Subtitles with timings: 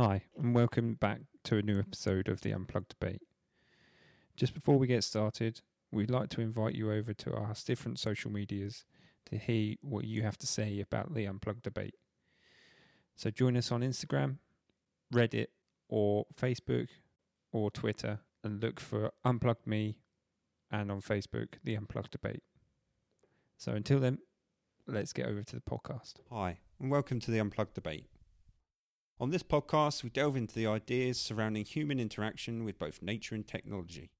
[0.00, 3.22] Hi, and welcome back to a new episode of the Unplugged Debate.
[4.36, 8.30] Just before we get started, we'd like to invite you over to our different social
[8.30, 8.84] medias
[9.26, 11.96] to hear what you have to say about the Unplugged Debate.
[13.16, 14.36] So join us on Instagram,
[15.12, 15.48] Reddit,
[15.88, 16.86] or Facebook,
[17.50, 19.98] or Twitter, and look for Unplugged Me
[20.70, 22.44] and on Facebook, the Unplugged Debate.
[23.56, 24.18] So until then,
[24.86, 26.20] let's get over to the podcast.
[26.30, 28.06] Hi, and welcome to the Unplugged Debate.
[29.20, 33.44] On this podcast, we delve into the ideas surrounding human interaction with both nature and
[33.44, 34.12] technology,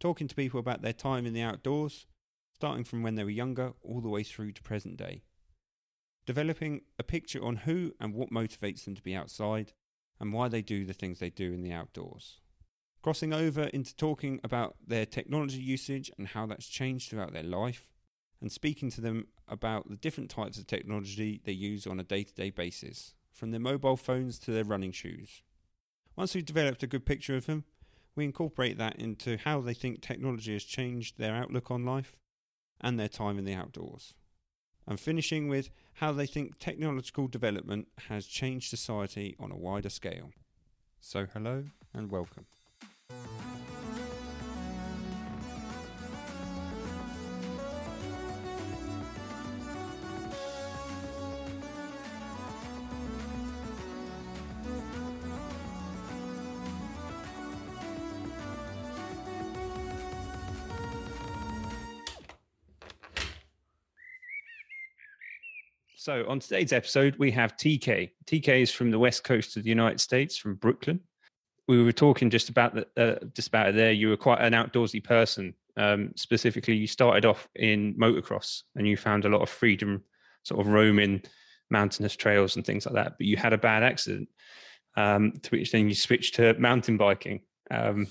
[0.00, 2.06] talking to people about their time in the outdoors,
[2.52, 5.22] starting from when they were younger all the way through to present day.
[6.26, 9.72] Developing a picture on who and what motivates them to be outside
[10.18, 12.40] and why they do the things they do in the outdoors.
[13.02, 17.86] Crossing over into talking about their technology usage and how that's changed throughout their life,
[18.40, 22.24] and speaking to them about the different types of technology they use on a day
[22.24, 25.40] to day basis from their mobile phones to their running shoes.
[26.14, 27.64] Once we've developed a good picture of them,
[28.14, 32.14] we incorporate that into how they think technology has changed their outlook on life
[32.82, 34.12] and their time in the outdoors.
[34.86, 40.32] And finishing with how they think technological development has changed society on a wider scale.
[41.00, 42.44] So, hello and welcome.
[66.00, 68.12] So, on today's episode, we have Teekay.
[68.24, 70.98] Teekay is from the west coast of the United States, from Brooklyn.
[71.68, 73.92] We were talking just about the, uh, just about it there.
[73.92, 75.52] You were quite an outdoorsy person.
[75.76, 80.02] Um, specifically, you started off in motocross, and you found a lot of freedom,
[80.42, 81.20] sort of roaming
[81.68, 83.18] mountainous trails and things like that.
[83.18, 84.30] But you had a bad accident,
[84.96, 87.42] um, to which then you switched to mountain biking.
[87.70, 88.06] Um,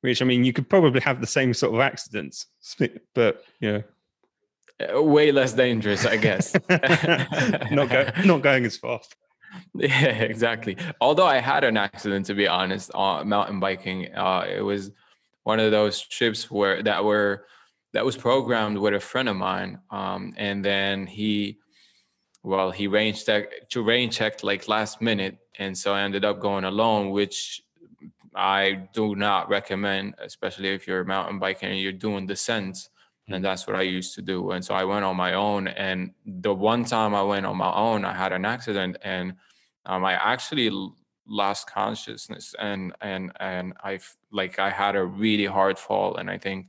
[0.00, 2.46] which I mean, you could probably have the same sort of accidents,
[3.14, 3.82] but you know,
[4.80, 6.54] way less dangerous, I guess.
[7.70, 9.16] not go, not going as fast.
[9.74, 10.76] Yeah, exactly.
[11.00, 14.14] Although I had an accident, to be honest, on mountain biking.
[14.14, 14.90] Uh, it was
[15.44, 17.46] one of those trips where that were
[17.94, 21.58] that was programmed with a friend of mine, um, and then he,
[22.42, 26.38] well, he range checked to rain checked like last minute, and so I ended up
[26.38, 27.62] going alone, which
[28.34, 32.90] I do not recommend, especially if you're mountain biking and you're doing descents
[33.28, 34.52] and that's what I used to do.
[34.52, 35.68] And so I went on my own.
[35.68, 39.34] And the one time I went on my own, I had an accident, and
[39.86, 40.70] um, I actually
[41.26, 44.00] lost consciousness, and and and I
[44.32, 46.68] like I had a really hard fall, and I think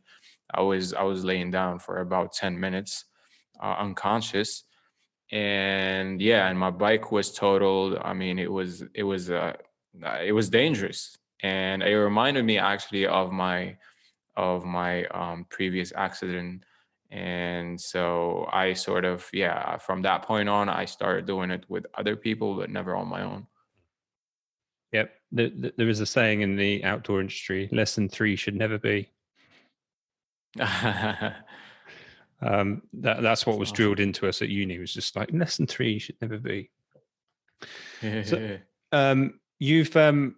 [0.53, 3.05] I was I was laying down for about ten minutes,
[3.61, 4.63] uh, unconscious,
[5.31, 7.97] and yeah, and my bike was totaled.
[8.01, 9.53] I mean, it was it was uh,
[10.21, 13.77] it was dangerous, and it reminded me actually of my
[14.39, 16.63] of my um, previous accident.
[17.11, 21.87] And so i sort of yeah from that point on i started doing it with
[21.95, 23.47] other people but never on my own.
[24.91, 25.11] Yep.
[25.31, 29.09] There is a saying in the outdoor industry less than three should never be.
[32.41, 35.67] Um, that, that's what was drilled into us at uni was just like less than
[35.67, 36.69] three should never be.
[38.01, 38.57] So,
[38.91, 40.35] um, you've um,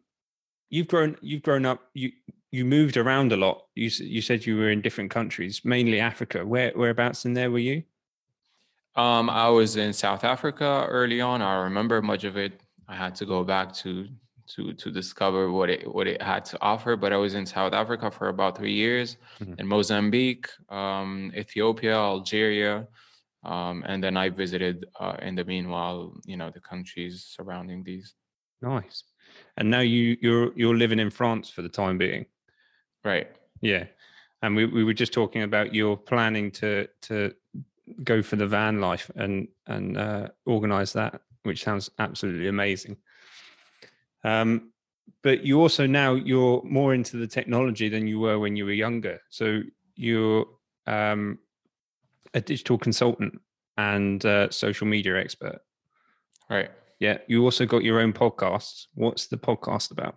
[0.69, 2.11] you've grown you've grown up you
[2.51, 3.65] you moved around a lot.
[3.75, 6.45] You you said you were in different countries, mainly Africa.
[6.45, 7.83] Where whereabouts in there were you?
[8.95, 11.41] Um, I was in South Africa early on.
[11.41, 12.61] I remember much of it.
[12.89, 14.07] I had to go back to
[14.55, 16.97] to to discover what it what it had to offer.
[16.97, 19.53] But I was in South Africa for about three years, mm-hmm.
[19.57, 22.85] in Mozambique, um, Ethiopia, Algeria,
[23.45, 28.13] um, and then I visited uh, in the meanwhile, you know, the countries surrounding these.
[28.61, 29.03] Nice.
[29.55, 32.25] And now you you're you're living in France for the time being.
[33.03, 33.27] Right.
[33.61, 33.85] Yeah.
[34.41, 37.33] And we, we were just talking about your planning to to
[38.03, 42.97] go for the van life and and uh, organize that, which sounds absolutely amazing.
[44.23, 44.71] Um,
[45.23, 48.71] but you also now you're more into the technology than you were when you were
[48.71, 49.19] younger.
[49.29, 49.61] So
[49.95, 50.45] you're
[50.87, 51.39] um,
[52.33, 53.39] a digital consultant
[53.77, 55.59] and uh, social media expert.
[56.49, 56.71] Right.
[56.99, 57.19] Yeah.
[57.27, 58.87] You also got your own podcast.
[58.95, 60.15] What's the podcast about?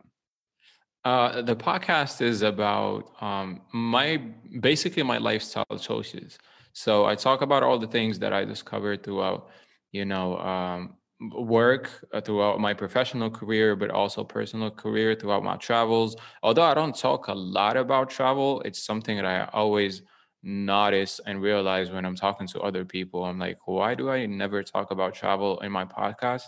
[1.04, 4.16] Uh, the podcast is about um, my
[4.60, 6.38] basically my lifestyle choices.
[6.72, 9.50] So I talk about all the things that I discovered throughout,
[9.92, 10.96] you know, um,
[11.32, 16.16] work uh, throughout my professional career, but also personal career throughout my travels.
[16.42, 20.02] Although I don't talk a lot about travel, it's something that I always
[20.42, 23.24] notice and realize when I'm talking to other people.
[23.24, 26.44] I'm like, why do I never talk about travel in my podcast?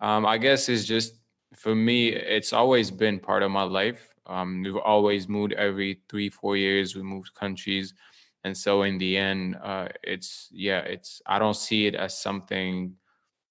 [0.00, 1.14] Um, I guess it's just
[1.54, 4.14] for me, it's always been part of my life.
[4.26, 6.94] Um, we've always moved every three, four years.
[6.94, 7.94] We moved countries,
[8.44, 12.94] and so in the end, uh, it's yeah, it's I don't see it as something,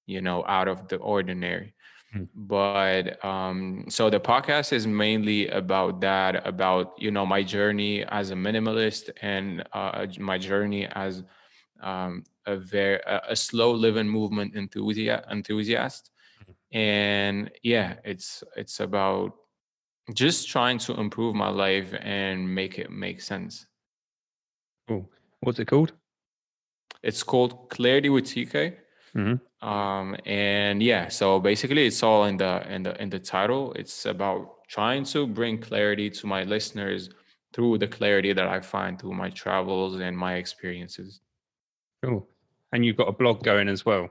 [0.06, 1.74] you know, out of the ordinary.
[2.14, 2.24] Hmm.
[2.36, 8.30] But um, so the podcast is mainly about that, about you know my journey as
[8.32, 11.24] a minimalist and uh, my journey as
[11.82, 16.12] um, a very a, slow living movement enthusiast enthusiast.
[16.72, 19.34] And yeah it's it's about
[20.14, 23.68] just trying to improve my life and make it make sense
[24.88, 25.10] cool
[25.42, 25.94] what's it called
[27.04, 28.76] it's called clarity with tk
[29.16, 29.68] mm-hmm.
[29.68, 34.06] um and yeah so basically it's all in the in the in the title it's
[34.06, 37.10] about trying to bring clarity to my listeners
[37.54, 41.22] through the clarity that i find through my travels and my experiences
[42.04, 42.28] Cool.
[42.72, 44.10] And you've got a blog going as well.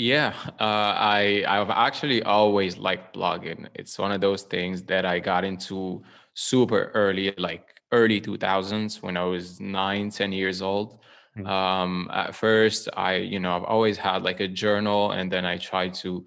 [0.00, 3.68] Yeah, uh, I I've actually always liked blogging.
[3.74, 6.02] It's one of those things that I got into
[6.32, 11.00] super early, like early 2000s when I was nine, 10 years old.
[11.36, 11.46] Mm-hmm.
[11.46, 15.58] Um, at first, I, you know, I've always had like a journal and then I
[15.58, 16.24] tried to,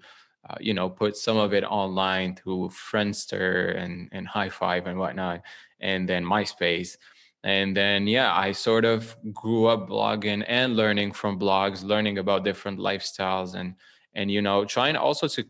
[0.48, 5.42] uh, you know, put some of it online through Friendster and, and Hi5 and whatnot,
[5.80, 6.96] and then MySpace
[7.44, 12.42] and then yeah i sort of grew up blogging and learning from blogs learning about
[12.42, 13.74] different lifestyles and
[14.14, 15.44] and you know trying also to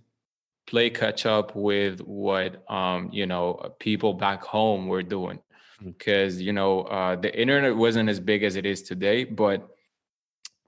[0.67, 5.39] play catch up with what um you know people back home were doing
[5.85, 6.41] because mm.
[6.43, 9.69] you know uh, the internet wasn't as big as it is today but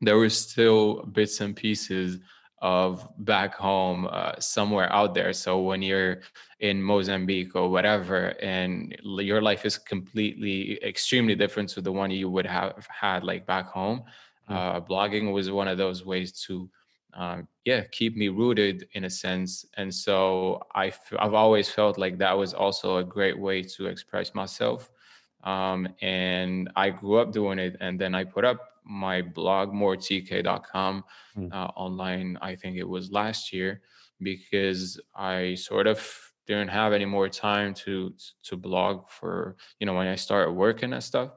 [0.00, 2.18] there were still bits and pieces
[2.66, 5.32] of back home uh, somewhere out there.
[5.32, 6.14] So when you're
[6.58, 8.96] in Mozambique or whatever, and
[9.30, 13.66] your life is completely extremely different to the one you would have had like back
[13.78, 13.98] home,
[14.50, 14.56] mm.
[14.56, 16.68] uh, blogging was one of those ways to,
[17.14, 19.64] um, yeah, keep me rooted in a sense.
[19.78, 20.16] And so
[20.74, 24.90] I f- I've always felt like that was also a great way to express myself.
[25.44, 31.04] Um, and I grew up doing it, and then I put up my blog moretk.com
[31.36, 31.52] mm.
[31.52, 33.80] uh, online i think it was last year
[34.20, 35.98] because i sort of
[36.46, 38.12] didn't have any more time to
[38.42, 41.30] to blog for you know when i started working and stuff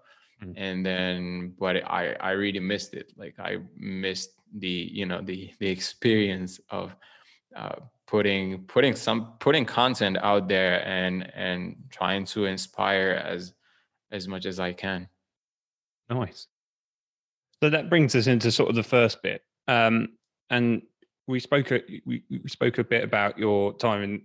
[0.44, 0.54] mm.
[0.56, 5.52] and then but i i really missed it like i missed the you know the
[5.60, 6.96] the experience of
[7.56, 7.76] uh,
[8.08, 13.54] putting putting some putting content out there and and trying to inspire as
[14.12, 15.08] as much as i can
[16.10, 16.48] nice
[17.62, 20.10] so that brings us into sort of the first bit, um,
[20.50, 20.82] and
[21.28, 24.22] we spoke a, we, we spoke a bit about your time in,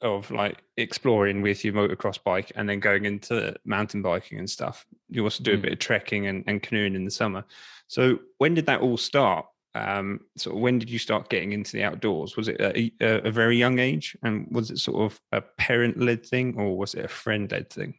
[0.00, 4.84] of like exploring with your motocross bike and then going into mountain biking and stuff.
[5.08, 5.58] You also do mm.
[5.58, 7.44] a bit of trekking and, and, canoeing in the summer.
[7.86, 9.46] So when did that all start?
[9.74, 12.36] Um, sort of when did you start getting into the outdoors?
[12.36, 15.98] Was it a, a, a very young age, and was it sort of a parent
[15.98, 17.94] led thing, or was it a friend led thing?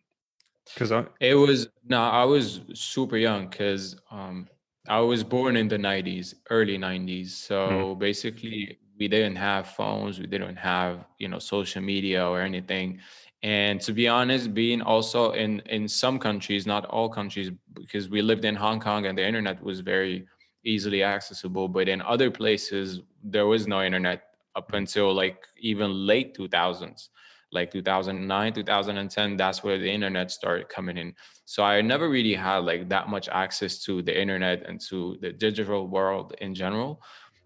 [0.74, 4.50] Because I it was no, I was super young because um,
[4.90, 7.30] I was born in the 90s, early 90s.
[7.30, 8.00] So mm.
[8.00, 13.00] basically, we didn't have phones, we didn't have, you know, social media or anything.
[13.44, 18.22] And to be honest, being also in in some countries, not all countries, because we
[18.22, 20.28] lived in Hong Kong and the internet was very
[20.66, 24.24] easily accessible, but in other places there was no internet
[24.56, 27.10] up until like even late 2000s
[27.52, 31.14] like 2009 2010 that's where the internet started coming in.
[31.46, 35.32] So i never really had like that much access to the internet and to the
[35.32, 37.02] digital world in general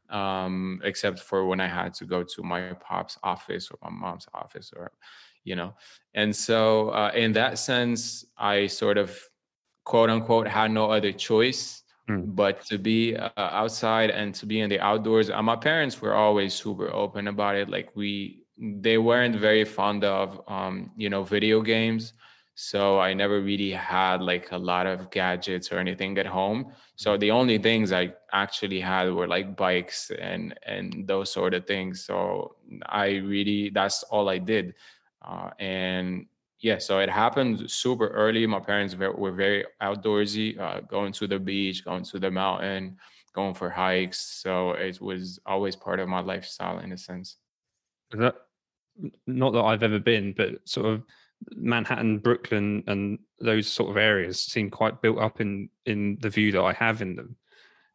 [0.10, 4.28] um, except for when i had to go to my pop's office or my mom's
[4.34, 4.92] office or
[5.46, 5.74] you know.
[6.14, 9.18] And so uh, in that sense i sort of
[9.84, 12.36] quote unquote had no other choice Mm.
[12.36, 15.30] but to be uh, outside and to be in the outdoors.
[15.30, 17.70] Uh, my parents were always super open about it.
[17.70, 22.14] Like we they weren't very fond of um, you know video games.
[22.56, 26.72] So i never really had like a lot of gadgets or anything at home.
[26.96, 31.66] So the only things i actually had were like bikes and and those sort of
[31.66, 32.06] things.
[32.06, 32.56] So
[32.86, 34.76] i really that's all i did.
[35.26, 36.28] Uh, and
[36.60, 38.46] yeah so it happened super early.
[38.46, 42.98] My parents were very outdoorsy uh, going to the beach going to the mountain
[43.34, 44.20] going for hikes.
[44.20, 47.38] So it was always part of my lifestyle in a sense
[49.28, 51.04] not that I've ever been, but sort of
[51.56, 56.52] Manhattan, Brooklyn, and those sort of areas seem quite built up in in the view
[56.54, 57.36] that I have in them.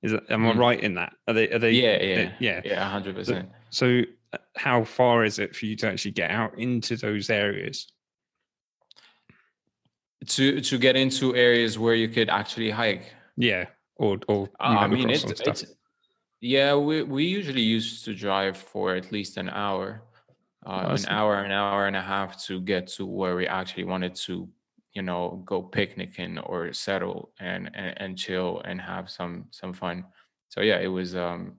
[0.02, 0.54] Is that, am mm.
[0.54, 1.12] I right in that?
[1.26, 1.50] Are they?
[1.50, 1.72] Are they?
[1.72, 3.48] Yeah, yeah, yeah, yeah, hundred percent.
[3.70, 4.02] So,
[4.32, 7.90] uh, how far is it for you to actually get out into those areas?
[10.26, 13.12] To to get into areas where you could actually hike.
[13.36, 15.64] Yeah, or or uh, I mean, it's, it's
[16.40, 16.76] yeah.
[16.76, 20.02] We we usually used to drive for at least an hour
[20.68, 24.14] uh, an hour, an hour and a half to get to where we actually wanted
[24.14, 24.48] to,
[24.92, 30.04] you know, go picnicking or settle and, and and chill and have some some fun.
[30.50, 31.56] So yeah, it was um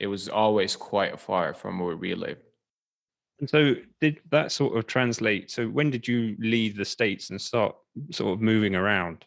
[0.00, 2.38] it was always quite far from where we live.
[3.40, 5.50] And so did that sort of translate?
[5.50, 7.76] So when did you leave the states and start
[8.10, 9.24] sort of moving around?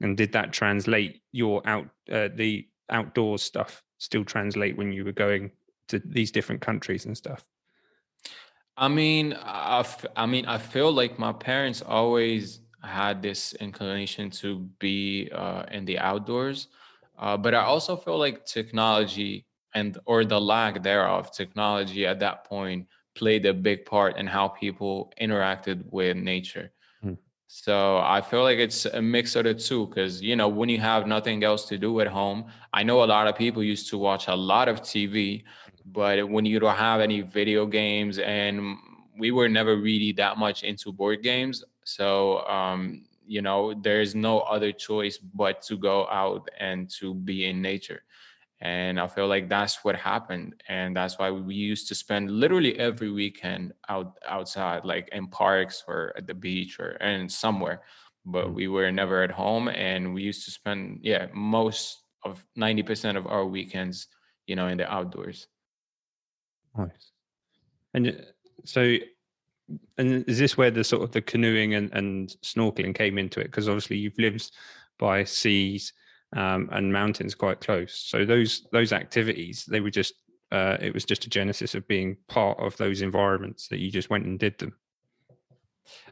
[0.00, 5.12] And did that translate your out uh, the outdoors stuff still translate when you were
[5.12, 5.50] going
[5.88, 7.44] to these different countries and stuff?
[8.80, 9.84] I mean, I,
[10.16, 15.84] I mean, I feel like my parents always had this inclination to be uh, in
[15.84, 16.68] the outdoors,
[17.18, 19.44] uh, but I also feel like technology
[19.74, 24.48] and or the lack thereof, technology at that point played a big part in how
[24.48, 26.72] people interacted with nature.
[27.02, 27.14] Hmm.
[27.48, 30.78] So I feel like it's a mix of the two because you know when you
[30.78, 33.98] have nothing else to do at home, I know a lot of people used to
[33.98, 35.44] watch a lot of TV,
[35.86, 38.76] but when you don't have any video games and
[39.18, 44.40] we were never really that much into board games, so um, you know there's no
[44.40, 48.02] other choice but to go out and to be in nature.
[48.62, 52.78] And i feel like that's what happened and that's why we used to spend literally
[52.78, 57.82] every weekend out outside like in parks or at the beach or and somewhere.
[58.26, 58.54] But Mm.
[58.54, 63.26] we were never at home and we used to spend yeah most of 90% of
[63.26, 64.08] our weekends
[64.46, 65.48] you know in the outdoors
[66.76, 67.12] Nice.
[67.94, 68.12] And uh,
[68.64, 68.96] so,
[69.98, 73.44] and is this where the sort of the canoeing and, and snorkeling came into it?
[73.44, 74.50] Because obviously you've lived
[74.98, 75.92] by seas
[76.36, 77.94] um, and mountains quite close.
[77.94, 80.14] So those those activities, they were just
[80.52, 84.10] uh, it was just a genesis of being part of those environments that you just
[84.10, 84.74] went and did them.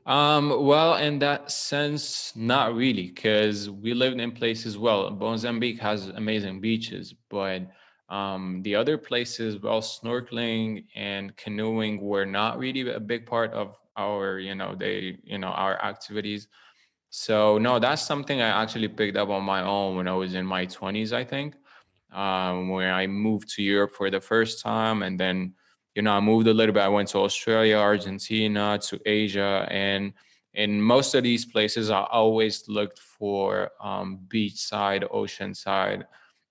[0.07, 4.79] Um, well, in that sense, not really, because we lived in places.
[4.79, 7.63] Well, Mozambique has amazing beaches, but
[8.09, 13.77] um, the other places, well, snorkeling and canoeing were not really a big part of
[13.97, 16.49] our, you know, they, you know, our activities.
[17.11, 20.47] So no, that's something I actually picked up on my own when I was in
[20.47, 21.55] my twenties, I think,
[22.13, 25.55] um, when I moved to Europe for the first time, and then
[25.95, 26.83] you know, I moved a little bit.
[26.83, 30.13] I went to Australia, Argentina, to Asia, and
[30.55, 36.05] in most of these places, I always looked for um, beachside, oceanside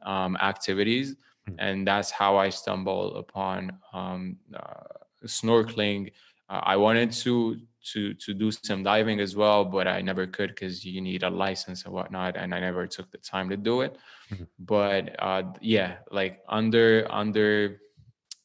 [0.06, 1.16] um, activities.
[1.60, 4.84] And that's how I stumbled upon um, uh,
[5.26, 6.12] snorkeling.
[6.50, 7.60] Uh, I wanted to
[7.94, 11.30] to to do some diving as well, but I never could because you need a
[11.30, 13.98] license and whatnot, and I never took the time to do it.
[14.32, 14.48] Mhm.
[14.60, 17.80] But uh, yeah, like under under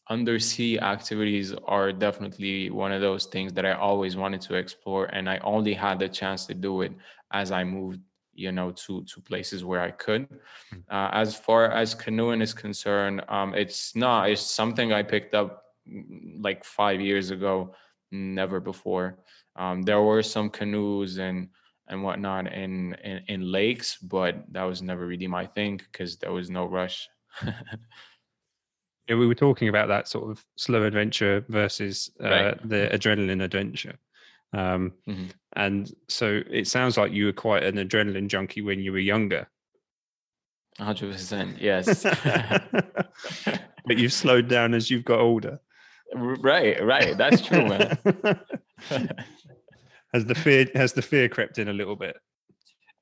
[0.09, 5.29] undersea activities are definitely one of those things that I always wanted to explore, and
[5.29, 6.93] I only had the chance to do it
[7.33, 8.01] as I moved,
[8.35, 10.29] you know, to to places where I could.
[10.75, 10.83] Mm.
[10.91, 14.31] Uh, as far as canoeing is concerned, um, it's not.
[14.31, 17.75] It's something I picked up mm, like five years ago,
[18.11, 19.19] never before.
[19.57, 21.49] Um, there were some canoes and
[21.89, 26.33] and whatnot in, in in lakes, but that was never really my thing because there
[26.33, 27.09] was no rush.
[29.09, 32.69] Yeah, we were talking about that sort of slow adventure versus uh, Right.
[32.69, 33.99] the adrenaline adventure.
[34.53, 35.31] Um, Mhm.
[35.55, 39.49] And so it sounds like you were quite an adrenaline junkie when you were younger.
[40.79, 42.03] hundred percent, yes.
[43.87, 45.61] but you've slowed down as you've got older.
[46.15, 47.17] right, right.
[47.19, 47.99] That's true, man.
[50.13, 52.17] has the fear has the fear crept in a little bit?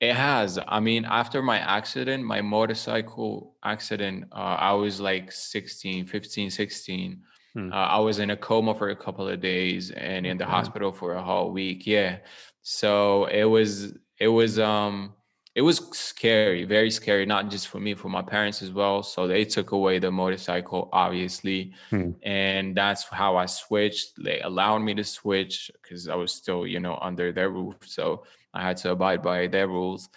[0.00, 0.58] It has.
[0.66, 7.22] I mean, after my accident, my motorcycle accident, uh, I was like 16, 15, 16.
[7.54, 7.72] Hmm.
[7.72, 10.50] Uh, I was in a coma for a couple of days and in the Wow.
[10.50, 11.86] hospital for a whole week.
[11.86, 12.18] Yeah.
[12.62, 15.14] So it was, it was, um,
[15.56, 19.02] it was scary, very scary, not just for me, for my parents as well.
[19.02, 21.72] So they took away the motorcycle, obviously.
[21.90, 22.12] Hmm.
[22.22, 24.22] And that's how I switched.
[24.22, 27.76] They allowed me to switch because I was still, you know, under their roof.
[27.84, 30.08] So I had to abide by their rules.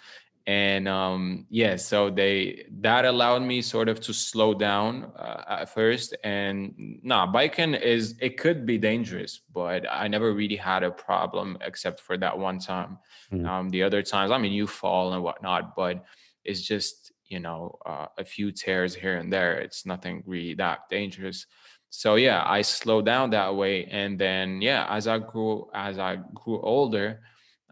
[0.46, 5.72] And um, yeah, so they that allowed me sort of to slow down uh, at
[5.72, 6.14] first.
[6.22, 11.56] And nah, biking is it could be dangerous, but I never really had a problem
[11.62, 12.98] except for that one time.
[13.32, 13.46] Mm.
[13.48, 16.04] Um, the other times, I mean, you fall and whatnot, but
[16.44, 19.58] it's just you know uh, a few tears here and there.
[19.58, 21.46] It's nothing really that dangerous.
[21.88, 26.18] So yeah, I slowed down that way, and then yeah, as I grew as I
[26.34, 27.20] grew older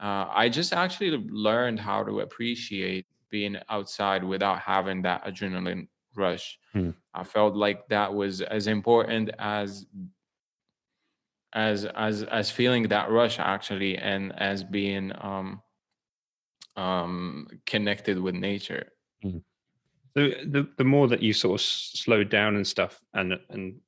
[0.02, 6.58] uh, I just actually learned how to appreciate being outside without having that adrenaline rush.
[6.72, 6.90] Hmm.
[7.14, 9.86] I felt like that was as important as
[11.52, 15.62] as as as feeling that rush actually, and as being um,
[16.76, 18.88] um, connected with nature.
[19.22, 23.80] So the the more that you sort of slowed down and stuff and and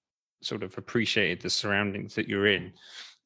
[0.42, 2.73] sort of appreciated the surroundings that you're in.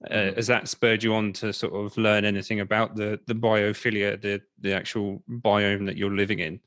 [0.09, 4.21] Uh, has that spurred you on to sort of learn anything about the the biophilia,
[4.21, 6.61] the the actual biome that you're living in?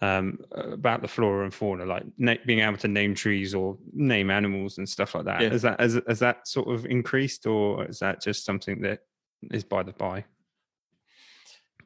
[0.00, 4.30] Um, about the flora and fauna, like na- being able to name trees or name
[4.30, 5.40] animals and stuff like that.
[5.40, 5.50] Yeah.
[5.50, 9.00] Has that has, has that sort of increased, or is that just something that
[9.52, 10.24] is by the by?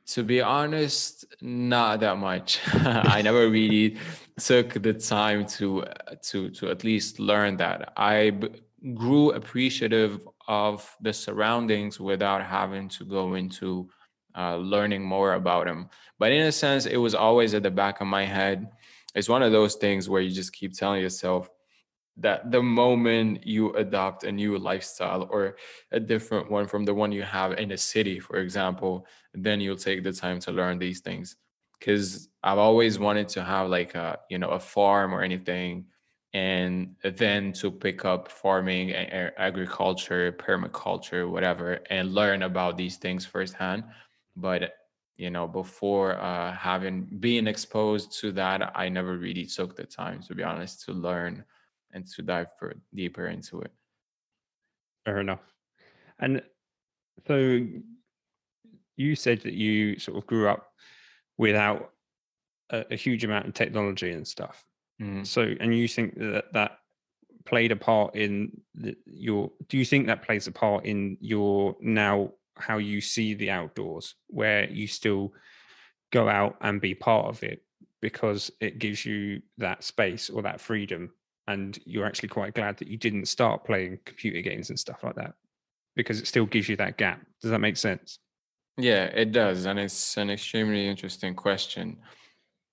[0.06, 2.60] To be honest, not that much.
[2.74, 3.98] I never really
[4.40, 5.84] took the time to
[6.22, 7.92] to to at least learn that.
[7.94, 8.48] I b-
[8.94, 13.88] grew appreciative of the surroundings without having to go into
[14.36, 15.88] uh, learning more about them.
[16.18, 18.68] But in a sense, it was always at the back of my head.
[19.14, 21.50] It's one of those things where you just keep telling yourself
[22.16, 25.56] that the moment you adopt a new lifestyle or
[25.92, 29.76] a different one from the one you have in a city, for example, then you'll
[29.76, 31.36] take the time to learn these things.
[31.78, 35.86] Because I've always wanted to have like a you know a farm or anything,
[36.34, 43.84] and then to pick up farming, agriculture, permaculture, whatever, and learn about these things firsthand.
[44.36, 44.74] But
[45.16, 50.22] you know, before uh, having being exposed to that, I never really took the time,
[50.22, 51.44] to be honest, to learn
[51.92, 52.48] and to dive
[52.94, 53.72] deeper into it.
[55.04, 55.40] Fair enough.
[56.20, 56.42] And
[57.26, 57.66] so
[58.96, 60.72] you said that you sort of grew up
[61.36, 61.92] without
[62.70, 64.67] a, a huge amount of technology and stuff.
[65.00, 65.26] Mhm.
[65.26, 66.78] So, and you think that that
[67.44, 71.76] played a part in the, your, do you think that plays a part in your
[71.80, 75.32] now how you see the outdoors, where you still
[76.12, 77.62] go out and be part of it
[78.00, 81.12] because it gives you that space or that freedom?
[81.46, 85.14] And you're actually quite glad that you didn't start playing computer games and stuff like
[85.14, 85.34] that
[85.96, 87.24] because it still gives you that gap.
[87.40, 88.18] Does that make sense?
[88.76, 91.98] Yeah, it does, and it's an extremely interesting question.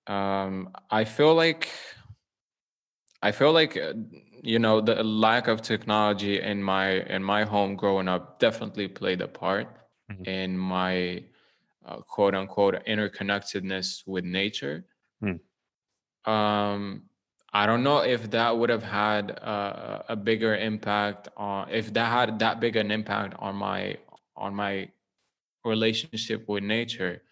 [0.06, 1.70] Um, I feel like
[3.26, 3.94] I feel like uh,
[4.42, 9.20] you know the lack of technology in my in my home growing up definitely played
[9.20, 9.66] a part
[10.08, 10.26] Mhm.
[10.26, 11.24] in my
[11.84, 14.86] uh, quote unquote interconnectedness with nature.
[15.20, 15.36] Hmm.
[16.24, 17.08] Um,
[17.52, 22.10] I don't know if that would have had uh, a bigger impact on if that
[22.12, 23.98] had that big an impact on my
[24.36, 24.90] on my
[25.64, 27.22] relationship with nature.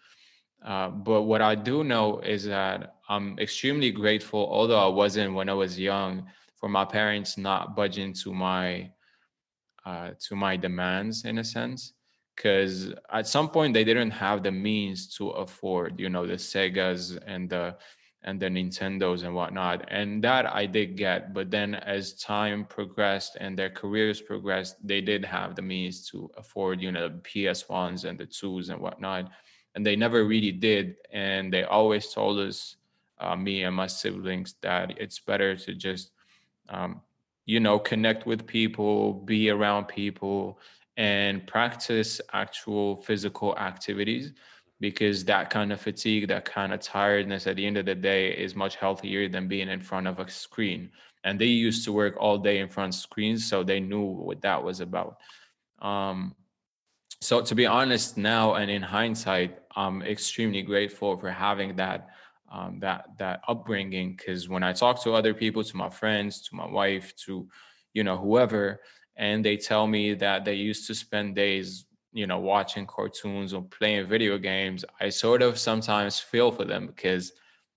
[0.63, 5.49] Uh, but what I do know is that I'm extremely grateful, although I wasn't when
[5.49, 8.89] I was young, for my parents not budging to my
[9.85, 11.93] uh, to my demands in a sense.
[12.35, 17.17] Because at some point they didn't have the means to afford, you know, the Segas
[17.25, 17.77] and the
[18.25, 19.85] and the Nintendos and whatnot.
[19.89, 21.33] And that I did get.
[21.33, 26.29] But then as time progressed and their careers progressed, they did have the means to
[26.35, 29.31] afford, you know, the PS1s and the twos and whatnot.
[29.75, 30.95] And they never really did.
[31.11, 32.77] And they always told us,
[33.19, 36.11] uh, me and my siblings, that it's better to just,
[36.69, 37.01] um,
[37.45, 40.59] you know, connect with people, be around people,
[40.97, 44.33] and practice actual physical activities
[44.79, 48.31] because that kind of fatigue, that kind of tiredness at the end of the day
[48.31, 50.89] is much healthier than being in front of a screen.
[51.23, 54.41] And they used to work all day in front of screens, so they knew what
[54.41, 55.17] that was about.
[55.81, 56.35] Um,
[57.21, 62.09] so to be honest, now and in hindsight, I'm extremely grateful for having that
[62.51, 64.15] um, that that upbringing.
[64.15, 67.47] Because when I talk to other people, to my friends, to my wife, to
[67.93, 68.81] you know whoever,
[69.15, 73.61] and they tell me that they used to spend days you know watching cartoons or
[73.61, 77.33] playing video games i sort of sometimes feel for them because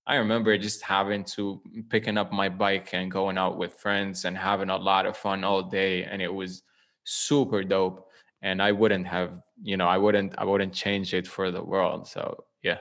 [0.07, 4.37] i remember just having to picking up my bike and going out with friends and
[4.37, 6.63] having a lot of fun all day and it was
[7.03, 8.07] super dope
[8.41, 12.07] and i wouldn't have you know i wouldn't i wouldn't change it for the world
[12.07, 12.77] so yeah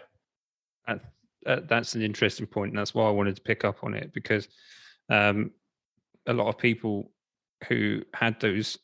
[1.49, 4.13] uh, that's an interesting point, and that's why I wanted to pick up on it
[4.13, 4.49] because
[5.09, 5.51] um,
[6.27, 7.11] a lot of people
[7.67, 8.79] who had those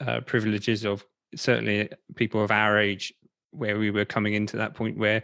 [0.00, 1.04] uh, privileges of
[1.36, 3.12] certainly people of our age,
[3.50, 5.22] where we were coming into that point where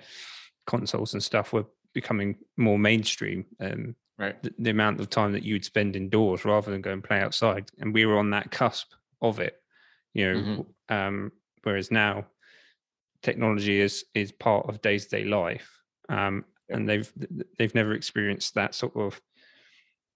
[0.67, 5.45] consoles and stuff were becoming more mainstream, um, right the, the amount of time that
[5.45, 8.93] you'd spend indoors rather than go and play outside, and we were on that cusp
[9.23, 9.63] of it,
[10.15, 10.41] you know.
[10.41, 10.67] Mhm.
[10.89, 12.27] Um, whereas now,
[13.23, 15.71] technology is is part of day to day life,
[16.09, 16.45] um.
[16.71, 17.13] And they've
[17.59, 19.21] they've never experienced that sort of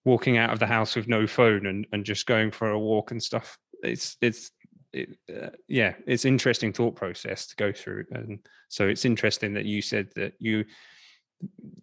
[0.05, 3.11] walking out of the house with no phone and, and just going for a walk
[3.11, 3.59] and stuff.
[3.83, 4.51] It's it's
[4.93, 8.39] it, uh, yeah, it's interesting thought process to go through, and
[8.69, 10.65] so it's interesting that you said that you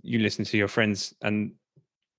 [0.02, 1.54] you listen to your friends and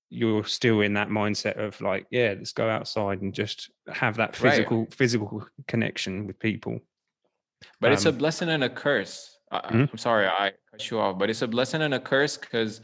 [0.09, 4.39] you're still in that mindset of like, yeah, let's go outside and just have that
[4.39, 4.51] Right.
[4.51, 6.79] physical physical connection with people.
[7.79, 9.32] But it's a Um, blessing and a curse.
[9.53, 9.89] I- Mhm.
[9.91, 12.81] I'm sorry I cut you off, but it's a blessing and a curse because,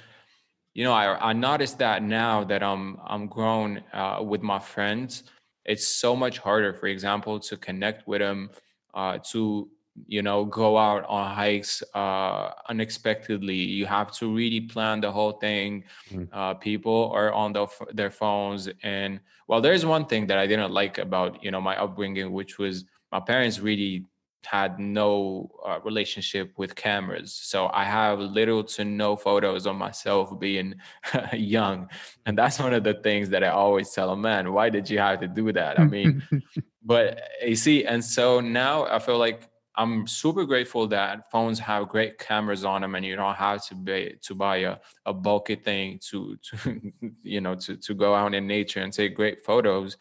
[0.74, 5.24] you know, I I noticed that now that I'm I'm grown uh, with my friends,
[5.66, 8.50] it's so much harder for example to connect with them
[8.94, 9.70] uh, to
[10.08, 15.34] you know go out on hikes uh, unexpectedly you have to really plan the whole
[15.34, 16.28] thing mm.
[16.32, 20.72] uh, people are on the, their phones and well there's one thing that i didn't
[20.72, 24.06] like about you know my upbringing which was my parents really
[24.46, 27.34] had no uh, relationship with cameras.
[27.34, 30.76] So i have little to no photos of myself being
[31.34, 31.90] young.
[32.26, 35.00] And that's one of the things that i always tell a man why did you
[35.00, 35.80] have to do that?
[35.80, 36.24] I mean
[36.84, 39.50] but you see and so now i feel like
[39.80, 43.76] I'm super grateful that phones have great cameras on them, and you don't have to
[43.76, 46.92] be to buy a, a bulky thing to to
[47.24, 49.96] you know to to go out in nature and take great photos.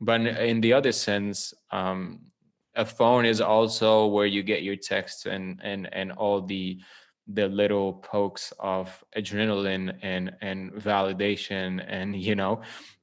[0.00, 2.20] But in the other sense, um,
[2.80, 6.66] a phone is also where you get your texts and and and all the
[7.38, 8.84] the little pokes of
[9.16, 12.54] adrenaline and and validation and you know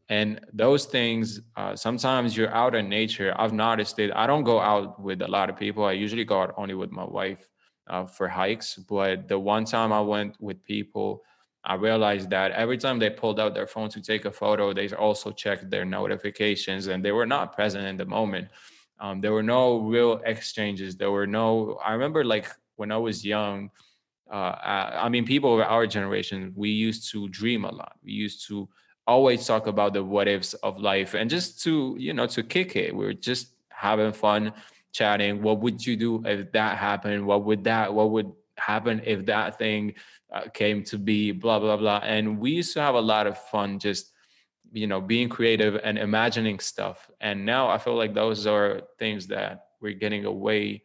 [0.10, 3.36] and those things uh, sometimes you're out in nature.
[3.38, 4.10] I've noticed it.
[4.16, 5.84] I don't go out with a lot of people.
[5.84, 7.44] I usually go out only with my wife
[7.90, 11.24] uh, for hikes but the one time i went with people
[11.64, 14.90] i realized that every time they pulled out their phone to take a photo they
[14.90, 18.48] also checked their notifications and they were not present in the moment
[19.00, 20.96] um, there were no real exchanges.
[20.96, 23.70] There were no i remember like when i was young
[24.32, 27.98] uh, I, I mean people of our generation we used to dream a lot.
[28.04, 28.68] We used to
[29.06, 32.76] always talk about the what ifs of life and just to you know to kick
[32.76, 32.96] it.
[32.96, 34.54] We're just having fun
[34.92, 35.42] chatting.
[35.42, 37.26] What would you do if that happened?
[37.26, 39.94] What would that what would happen if that thing
[40.34, 41.32] uh, came to be?
[41.32, 42.02] Blah blah blah.
[42.04, 44.12] And we used to have a lot of fun just
[44.72, 47.10] you know being creative and imagining stuff.
[47.22, 50.84] And now i feel like those are things that we're getting away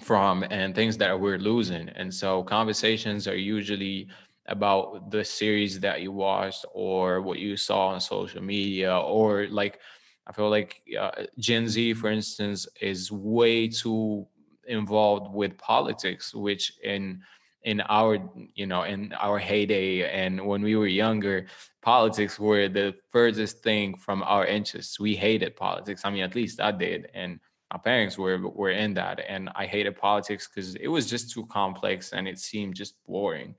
[0.00, 1.88] from and things that we're losing.
[1.90, 4.08] And so conversations are usually
[4.46, 9.78] about the series that you watched or what you saw on social media or like
[10.26, 14.26] i feel like uh, gen z for instance is way too
[14.66, 17.20] involved with politics which in
[17.62, 18.18] in our
[18.54, 21.46] you know in our heyday and when we were younger
[21.82, 24.98] politics were the furthest thing from our interests.
[24.98, 26.02] We hated politics.
[26.04, 27.40] I mean at least i did and
[27.72, 31.46] my parents were were in that and i hated politics because it was just too
[31.46, 33.54] complex and it seemed just boring.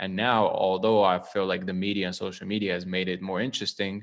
[0.00, 3.42] And now, although I feel like the media and social media has made it more
[3.42, 4.02] interesting,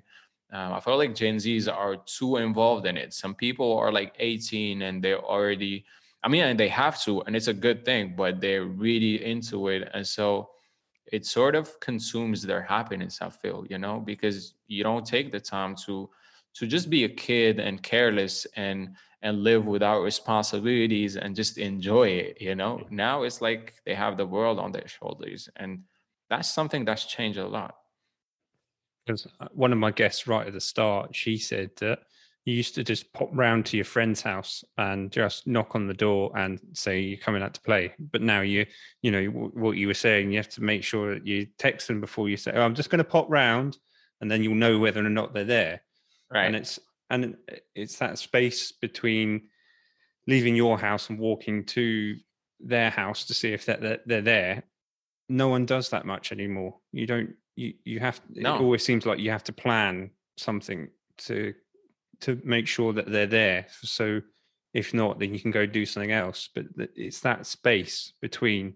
[0.53, 3.13] um, I feel like Gen Zs are too involved in it.
[3.13, 5.85] Some people are like 18 and they're already,
[6.27, 9.69] I mean, and they have to, and it's a good thing, but they're really into
[9.69, 9.89] it.
[9.93, 10.49] And so
[11.09, 15.39] it sort of consumes their happiness, I feel, you know, because you don't take the
[15.39, 16.09] time to
[16.55, 22.07] to just be a kid and careless and and live without responsibilities and just enjoy
[22.07, 25.83] it you know now it's like they have the world on their shoulders and
[26.29, 27.75] that's something that's changed a lot
[29.05, 31.99] because uh, one of my guests right at the start she said that
[32.47, 35.93] you used to just pop round to your friend's house and just knock on the
[35.93, 37.93] door and say you're coming out to play.
[37.99, 38.65] But now you
[39.01, 41.99] you know what you were saying you have to make sure that you text them
[41.99, 43.77] before you say oh i'm just going to pop round
[44.21, 45.81] and then you'll know whether or not they're there.
[46.33, 46.45] Right.
[46.45, 46.79] And it's
[47.09, 47.35] and
[47.75, 49.49] it's that space between
[50.25, 52.17] leaving your house and walking to
[52.59, 54.63] their house to see if they're, they're there.
[55.29, 56.77] No one does that much anymore.
[56.91, 58.55] You don't you you have no.
[58.55, 61.53] it always seems like you have to plan something to
[62.21, 64.21] to make sure that they're there so
[64.73, 68.73] if not then you can go do something else but it's that space between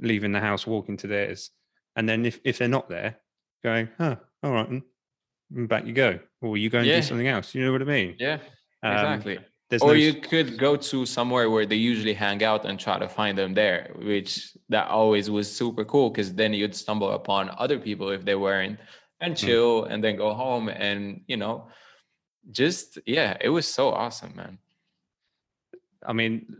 [0.00, 1.50] leaving the house walking to theirs
[1.96, 3.16] and then if, if they're not there
[3.62, 6.96] going huh all right and back you go, or you go and yeah.
[6.96, 7.54] do something else.
[7.54, 8.16] You know what I mean?
[8.18, 8.38] Yeah,
[8.82, 9.38] um, exactly.
[9.80, 9.92] or no...
[9.92, 13.54] you could go to somewhere where they usually hang out and try to find them
[13.54, 18.24] there, which that always was super cool because then you'd stumble upon other people if
[18.24, 18.78] they weren't
[19.20, 19.46] and hmm.
[19.46, 19.90] chill mm.
[19.90, 21.66] and then go home and you know
[22.50, 24.58] just yeah it was so awesome man
[26.06, 26.56] i mean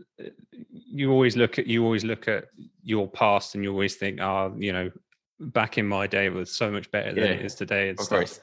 [0.71, 2.45] you always look at you always look at
[2.83, 4.91] your past and you always think oh you know
[5.39, 8.19] back in my day was so much better than yeah, it is today and stuff
[8.19, 8.41] course.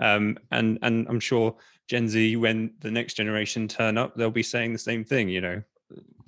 [0.00, 1.56] Um, and and I'm sure
[1.88, 5.28] Gen Z, when the next generation turn up, they'll be saying the same thing.
[5.28, 5.62] You know,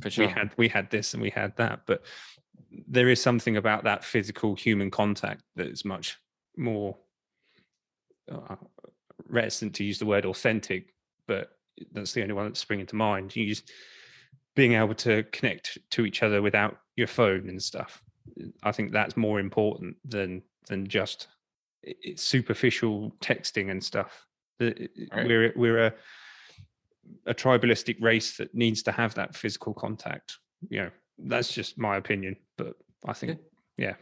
[0.02, 0.26] for sure.
[0.26, 2.02] we had we had this and we had that, but
[2.86, 6.18] there is something about that physical human contact that is much
[6.56, 6.96] more
[8.30, 8.56] uh,
[9.28, 10.94] reticent to use the word authentic,
[11.26, 11.50] but
[11.92, 13.34] that's the only one that's springing to mind.
[13.34, 13.70] You just
[14.56, 18.02] being able to connect to each other without your phone and stuff.
[18.62, 21.28] I think that's more important than than just
[21.82, 24.26] it's superficial texting and stuff.
[24.60, 24.90] Right.
[25.14, 25.94] We're we're a
[27.26, 30.38] a tribalistic race that needs to have that physical contact.
[30.68, 32.74] You know, that's just my opinion, but
[33.06, 33.38] I think
[33.76, 33.86] yeah.
[33.86, 33.94] Yeah,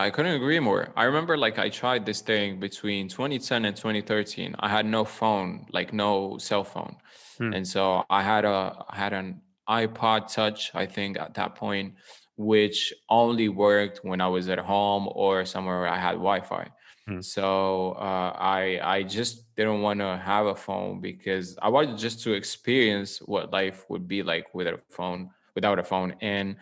[0.00, 0.88] I couldn't agree more.
[0.96, 4.56] I remember like I tried this thing between 2010 and 2013.
[4.58, 6.96] I had no phone, like no cell phone.
[7.36, 7.52] Hmm.
[7.52, 11.94] And so I had a I had an iPod touch, I think at that point,
[12.36, 16.70] which only worked when I was at home or somewhere where I had Wi-Fi.
[17.06, 17.20] Hmm.
[17.20, 22.22] So uh, I I just didn't want to have a phone because I wanted just
[22.22, 26.14] to experience what life would be like with a phone without a phone.
[26.22, 26.56] And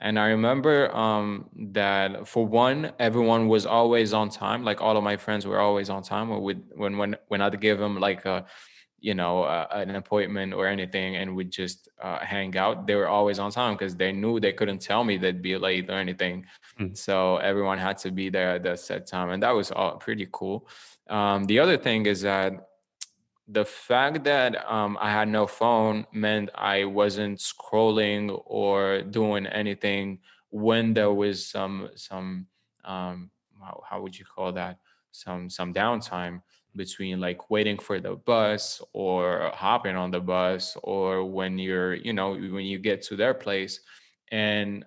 [0.00, 4.64] and I remember um, that for one, everyone was always on time.
[4.64, 6.28] Like all of my friends were always on time.
[6.28, 8.44] When when when when I'd give them like a,
[9.00, 13.08] you know, uh, an appointment or anything, and we'd just uh, hang out, they were
[13.08, 16.44] always on time because they knew they couldn't tell me they'd be late or anything.
[16.80, 16.96] Mm.
[16.96, 20.28] So everyone had to be there at the set time, and that was all pretty
[20.32, 20.68] cool.
[21.08, 22.68] Um, the other thing is that
[23.48, 30.20] the fact that um, I had no phone meant I wasn't scrolling or doing anything
[30.50, 32.46] when there was some some
[32.84, 33.30] um,
[33.60, 34.78] how, how would you call that?
[35.12, 36.40] Some some downtime
[36.76, 42.12] between like waiting for the bus or hopping on the bus or when you're you
[42.12, 43.80] know when you get to their place.
[44.32, 44.84] And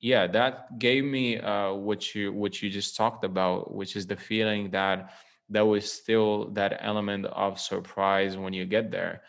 [0.00, 4.16] yeah that gave me uh, what you what you just talked about which is the
[4.16, 5.14] feeling that
[5.48, 9.22] there was still that element of surprise when you get there.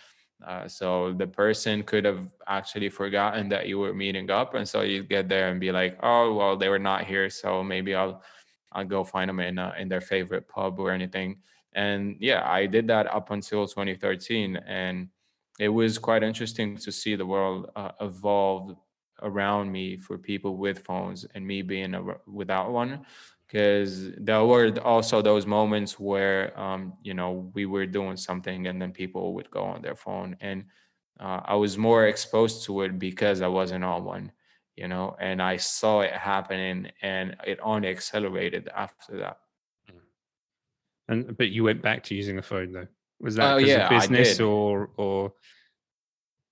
[0.46, 4.82] Uh, so the person could have actually forgotten that you were meeting up, and so
[4.82, 8.22] you get there and be like, "Oh, well, they were not here, so maybe I'll
[8.74, 11.38] I'll go find them in uh, in their favorite pub or anything."
[11.74, 15.10] And yeah, I did that up until 2013, and
[15.60, 18.76] it was quite interesting to see the world uh, evolve
[19.22, 23.06] around me for people with phones and me being a, without one
[23.48, 28.82] because there were also those moments where um, you know we were doing something and
[28.82, 30.66] then people would go on their phone and
[31.20, 34.32] uh, i was more exposed to it because i wasn't on one
[34.76, 39.38] you know and i saw it happening and it only accelerated after that
[39.90, 40.00] mm.
[41.08, 42.88] and but you went back to using a phone though
[43.20, 45.34] was that oh, yeah, business or or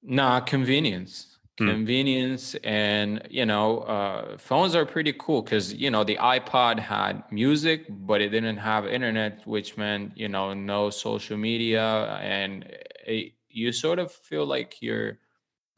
[0.02, 1.33] nah convenience.
[1.58, 7.24] Convenience and you know uh, phones are pretty cool because you know the ipod had
[7.32, 12.64] music but it didn't have internet which meant you know no social media and
[13.06, 15.20] it, you sort of feel like you're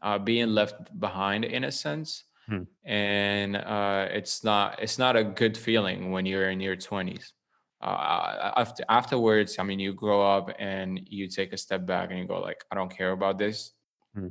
[0.01, 2.25] uh, being left behind in a sense.
[2.47, 2.63] Hmm.
[2.83, 7.33] and uh, it's not it's not a good feeling when you're in your 20s
[7.81, 12.19] uh, after, afterwards i mean you grow up and you take a step back and
[12.19, 13.73] you go like i don't care about this.
[14.13, 14.29] Hmm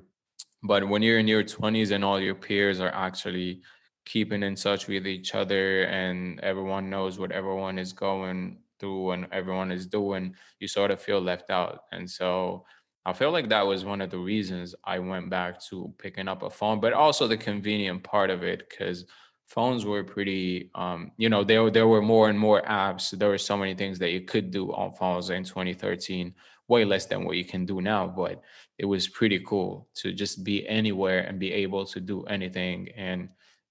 [0.65, 3.63] but when you're in your 20s and all your peers are actually
[4.07, 9.27] keeping in touch with each other and everyone knows what everyone is going through and
[9.33, 11.81] everyone is doing, you sort of feel left out.
[11.93, 12.65] And so
[13.07, 16.43] I feel like that was one of the reasons I went back to picking up
[16.43, 19.05] a phone, but also the convenient part of it because
[19.47, 23.39] phones were pretty um, you know there, there were more and more apps there were
[23.39, 26.35] so many things that you could do on phones in 2013
[26.69, 28.43] way less than what you can do now but
[28.79, 32.89] it was pretty cool to just be anywhere and be able to do anything.
[32.97, 33.29] And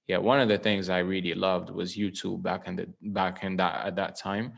[0.08, 3.56] yeah one of the things i really loved was youtube back in the back in
[3.56, 4.54] that at that time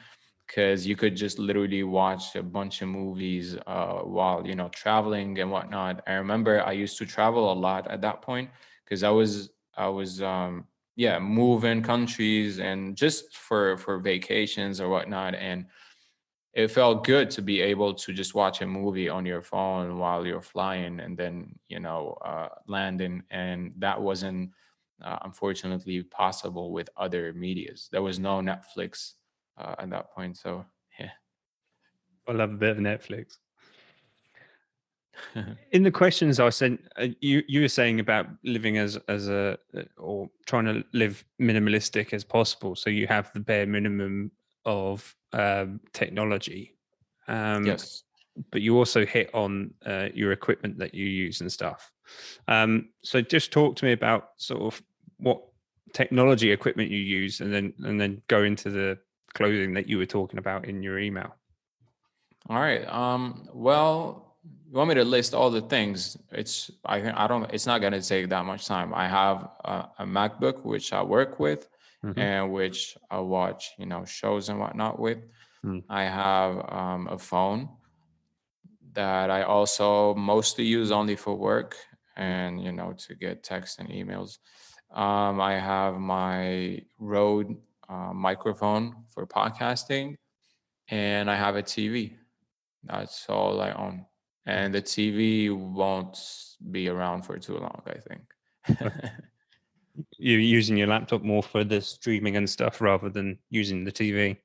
[0.47, 5.39] because you could just literally watch a bunch of movies uh, while you know traveling
[5.39, 6.03] and whatnot.
[6.07, 8.49] I remember i used to travel a lot at that point
[8.83, 14.89] because i was i was um yeah moving countries and just for for vacations or
[14.89, 15.35] whatnot.
[15.35, 15.65] And
[16.55, 20.25] it felt good to be able to just watch a movie on your phone while
[20.25, 23.23] you're flying and then you know uh, landing.
[23.29, 24.51] And that wasn't
[25.03, 27.89] uh, unfortunately possible with other medias.
[27.91, 29.13] There was no netflix
[29.57, 30.65] uh, at that point so
[30.97, 31.11] yeah.
[32.27, 33.37] I love a bit of netflix.
[35.71, 39.57] In the questions i sent uh, you you were saying about living as as a
[39.97, 42.75] or trying to live minimalistic as possible.
[42.75, 44.31] So you have the bare minimum
[44.65, 46.75] of um, technology.
[47.27, 48.03] Um, yes.
[48.51, 51.91] But you also hit on uh, your equipment that you use and stuff.
[52.47, 54.81] Um, so just talk to me about sort of
[55.17, 55.41] what
[55.93, 58.97] technology equipment you use, and then and then go into the
[59.33, 61.35] clothing that you were talking about in your email.
[62.49, 62.85] All right.
[62.87, 66.17] Um, well, you want me to list all the things?
[66.31, 67.51] It's I I don't.
[67.53, 68.93] It's not going to take that much time.
[68.93, 71.69] I have a, a MacBook which I work with
[72.05, 72.19] mm-hmm.
[72.19, 75.19] and which I watch, you know, shows and whatnot with.
[75.65, 75.83] Mm.
[75.89, 77.69] I have um, a phone
[78.93, 81.75] that I also mostly use only for work
[82.15, 84.37] and you know to get texts and emails.
[84.93, 87.55] Um, I have my Rode
[87.89, 90.15] uh, microphone for podcasting,
[90.89, 92.15] and I have a TV.
[92.83, 94.05] That's all I own,
[94.45, 96.17] and the TV won't
[96.71, 97.81] be around for too long.
[97.87, 98.23] I think.
[100.17, 104.37] you're using your laptop more for the streaming and stuff rather than using the TV.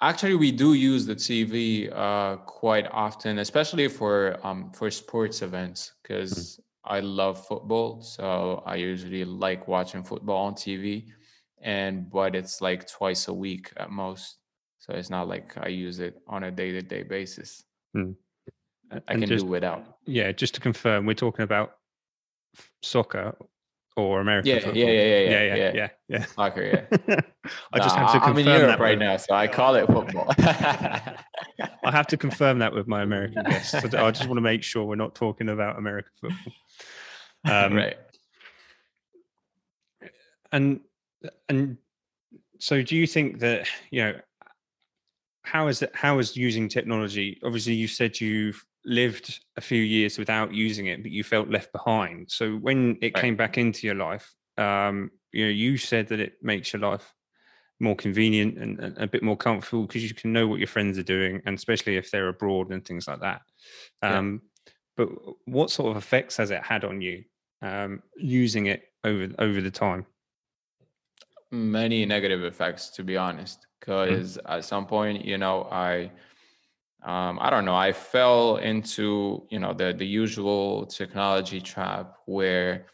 [0.00, 5.92] Actually, we do use the TV uh, quite often, especially for um, for sports events,
[6.02, 6.60] because mm.
[6.84, 8.02] I love football.
[8.02, 11.06] So I usually like watching football on TV,
[11.60, 14.38] and but it's like twice a week at most.
[14.80, 17.62] So it's not like I use it on a day to day basis.
[17.96, 18.16] Mm.
[19.06, 19.98] I can just, do without.
[20.04, 21.76] Yeah, just to confirm, we're talking about
[22.82, 23.36] soccer
[23.96, 24.76] or American yeah, football.
[24.76, 26.24] Yeah, yeah, yeah, yeah, yeah, yeah, yeah, yeah.
[26.26, 27.20] Soccer, yeah.
[27.72, 29.86] I just have to confirm I'm in Europe that right now, so I call it
[29.86, 30.32] football.
[30.38, 33.70] I have to confirm that with my American guests.
[33.70, 36.52] So I just want to make sure we're not talking about American football.
[37.44, 37.96] Um, right.
[40.52, 40.80] And
[41.48, 41.76] and
[42.58, 44.14] so, do you think that you know
[45.42, 45.90] how is it?
[45.94, 47.40] How is using technology?
[47.42, 51.72] Obviously, you said you've lived a few years without using it, but you felt left
[51.72, 52.30] behind.
[52.30, 53.22] So when it right.
[53.22, 57.12] came back into your life, um, you know, you said that it makes your life
[57.80, 60.98] more convenient and, and a bit more comfortable because you can know what your friends
[60.98, 63.42] are doing, and especially if they're abroad and things like that.
[64.02, 64.72] Um, yeah.
[64.96, 65.08] But
[65.46, 67.24] what sort of effects has it had on you
[67.62, 70.06] um, using it over over the time?
[71.50, 73.66] Many negative effects, to be honest.
[73.80, 74.58] Because mm.
[74.58, 76.12] at some point, you know, I
[77.04, 77.74] um, I don't know.
[77.74, 82.86] I fell into you know the the usual technology trap where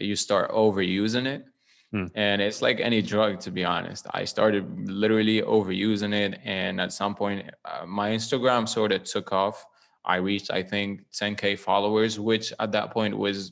[0.00, 1.44] you start overusing it,
[1.90, 2.06] hmm.
[2.14, 3.40] and it's like any drug.
[3.40, 8.68] To be honest, I started literally overusing it, and at some point, uh, my Instagram
[8.68, 9.66] sort of took off.
[10.04, 13.50] I reached, I think, 10k followers, which at that point was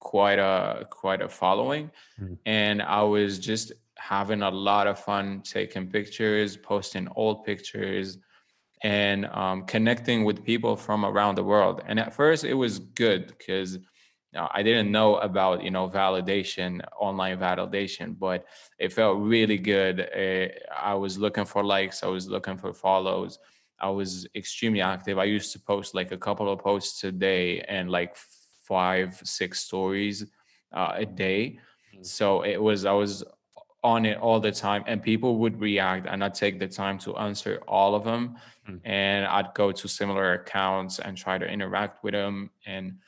[0.00, 2.34] quite a quite a following, hmm.
[2.46, 8.18] and I was just having a lot of fun taking pictures, posting old pictures
[8.82, 11.82] and um, connecting with people from around the world.
[11.86, 13.78] And at first, it was good because
[14.36, 18.44] uh, I didn't know about you know validation, online validation, but
[18.78, 20.00] it felt really good.
[20.00, 23.38] Uh, I was looking for likes, I was looking for follows.
[23.78, 25.18] I was extremely active.
[25.18, 28.16] I used to post like a couple of posts a day and like
[28.62, 30.24] five, six stories
[30.72, 31.58] uh, a day.
[31.92, 32.04] Mm-hmm.
[32.04, 33.24] So it was I was
[33.84, 37.16] on it all the time and people would react and I'd take the time to
[37.16, 38.36] answer all of them
[38.68, 38.80] mm.
[38.84, 42.98] and I'd go to similar accounts and try to interact with them and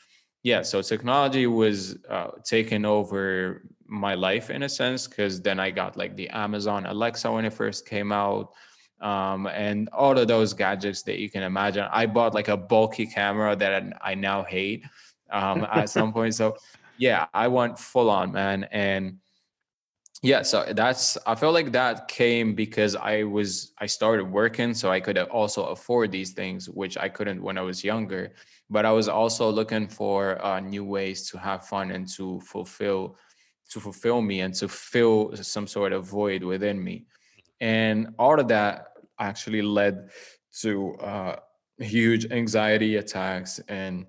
[0.43, 5.71] yeah so technology was uh, taking over my life in a sense because then I
[5.71, 8.53] got like the Amazon Alexa when it first came out
[9.01, 13.07] um, and all of those gadgets that you can imagine I bought like a bulky
[13.07, 14.85] camera that I now hate
[15.31, 16.57] um, at some point so
[16.99, 19.19] yeah I went full on man and
[20.25, 24.91] yeah so that's i felt like that came because i was i started working so
[24.91, 28.33] i could also afford these things which i couldn't when i was younger.
[28.71, 33.19] But i was also looking for uh, new ways to have fun and to fulfill
[33.71, 37.05] to fulfill me and to fill some sort of void within me.
[37.61, 40.11] And all of that actually led
[40.63, 41.37] to uh,
[41.79, 44.07] huge anxiety attacks and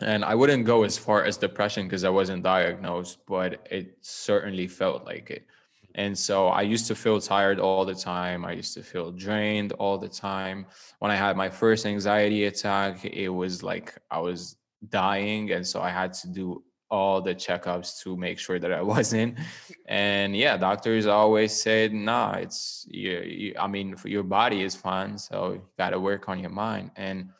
[0.00, 4.68] and I wouldn't go as far as depression because I wasn't diagnosed, but it certainly
[4.68, 5.46] felt like it.
[5.94, 8.44] And so I used to feel tired all the time.
[8.44, 10.66] I used to feel drained all the time.
[11.00, 14.56] When I had my first anxiety attack, it was like I was
[14.88, 15.50] dying.
[15.50, 19.38] And so I had to do all the checkups to make sure that I wasn't.
[19.86, 25.18] And yeah, doctors always said, nah, it's, you, you I mean, your body is fine.
[25.18, 26.92] So you got to work on your mind.
[26.94, 27.30] And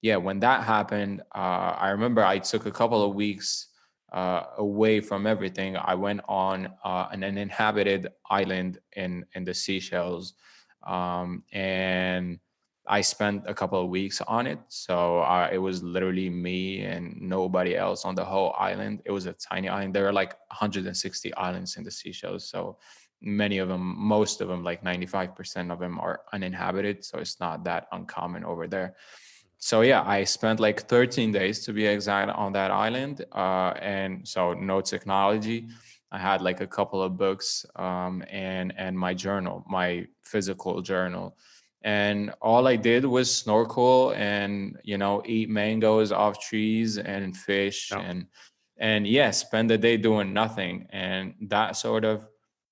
[0.00, 3.66] yeah, when that happened, uh, I remember I took a couple of weeks
[4.12, 5.76] uh, away from everything.
[5.76, 10.34] I went on uh, an uninhabited island in in the Seychelles,
[10.86, 12.38] um, and
[12.86, 14.60] I spent a couple of weeks on it.
[14.68, 19.02] So uh, it was literally me and nobody else on the whole island.
[19.04, 19.94] It was a tiny island.
[19.94, 22.78] There are like 160 islands in the Seychelles, so
[23.20, 27.04] many of them, most of them, like 95% of them, are uninhabited.
[27.04, 28.94] So it's not that uncommon over there
[29.58, 34.26] so yeah i spent like 13 days to be exact on that island uh, and
[34.26, 35.68] so no technology.
[36.10, 41.36] I had like a couple of books um, and and my journal my physical journal.
[41.82, 47.92] And all i did was snorkel and you know eat mangoes off trees and fish
[47.92, 48.00] oh.
[48.00, 48.26] and
[48.78, 50.86] and yeah spend the day doing nothing.
[50.90, 52.26] And that sort of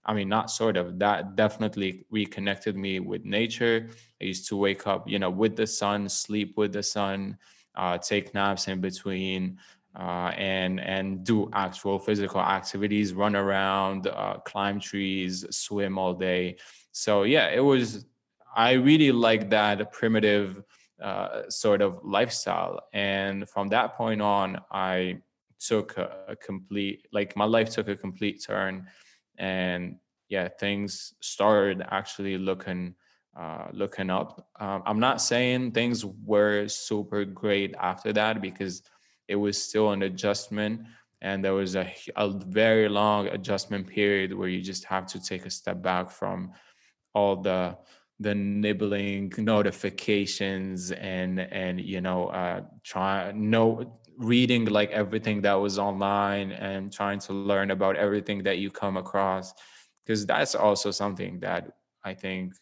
[0.06, 3.90] I mean, not sort of, that definitely reconnected me with nature.
[4.20, 7.36] I used to wake up, you know, with the sun, sleep with the sun,
[7.74, 9.58] uh, take naps in between,
[9.98, 16.56] uh, and and do actual physical activities, run around, uh, climb trees, swim all day.
[16.92, 18.06] So yeah, it was.
[18.54, 20.62] I really like that primitive
[21.02, 25.18] uh, sort of lifestyle, and from that point on, I
[25.58, 28.86] took a, a complete like my life took a complete turn
[29.38, 29.96] and
[30.28, 32.94] yeah things started actually looking
[33.38, 34.48] uh, looking up.
[34.58, 38.82] Um, i'm not saying things were super great after that because
[39.28, 40.82] it was still an adjustment
[41.22, 45.46] and there was a, a very long adjustment period where you just have to take
[45.46, 46.52] a step back from
[47.14, 47.76] all the
[48.20, 55.78] the nibbling notifications and and you know uh try no reading like everything that was
[55.78, 59.52] online and trying to learn about everything that you come across
[60.04, 61.72] because that's also something that
[62.04, 62.54] i think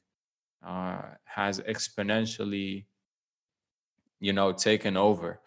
[0.67, 2.85] uh has exponentially
[4.21, 5.41] you know taken over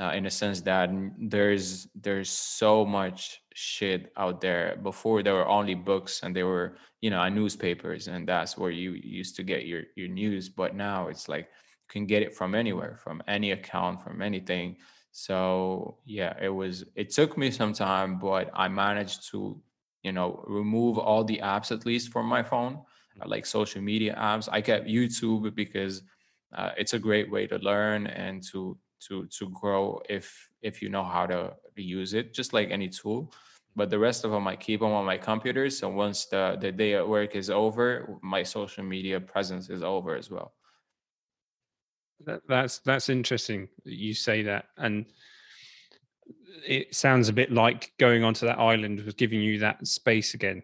[0.00, 4.78] uh, in a sense that there's there's so much shit out there.
[4.82, 8.92] Before there were only books and there were you know newspapers and that's where you
[8.92, 10.48] used to get your your news.
[10.48, 14.76] But now it's like you can get it from anywhere from any account from anything
[15.10, 19.60] so yeah it was it took me some time but i managed to
[20.02, 22.82] you know remove all the apps at least from my phone
[23.20, 24.48] uh, like social media apps.
[24.52, 26.02] I kept youtube because
[26.54, 30.88] uh, it's a great way to learn and to to to grow if if you
[30.88, 33.32] know how to use it just like any tool.
[33.76, 36.72] But the rest of them i keep them on my computer so once the the
[36.72, 40.54] day at work is over my social media presence is over as well
[42.26, 45.06] that, that's that's interesting that you say that and
[46.66, 50.62] it sounds a bit like going onto that island was giving you that space again.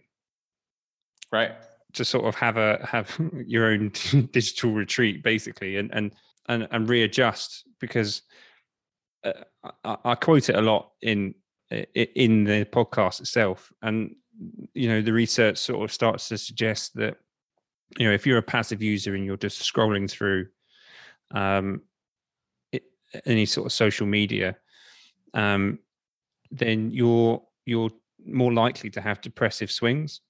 [1.32, 1.52] Right.
[1.94, 3.88] To sort of have a have your own
[4.32, 6.12] digital retreat basically and and
[6.48, 8.22] and, and readjust because
[9.24, 9.32] uh,
[9.84, 11.34] I, I, quote it a lot in
[11.70, 14.14] in the podcast itself, and
[14.74, 17.16] you know the research sort of starts to suggest that
[17.96, 20.46] you know if you're a passive user and you're just scrolling through
[21.30, 21.82] um,
[22.72, 22.82] it,
[23.26, 24.56] any sort of social media,
[25.34, 25.78] um,
[26.50, 27.90] then you're you're
[28.26, 30.20] more likely to have depressive swings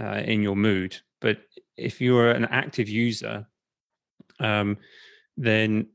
[0.00, 0.96] uh, in your mood.
[1.20, 1.38] But
[1.76, 3.46] if you're an active user,
[4.40, 4.78] um,
[5.36, 5.86] then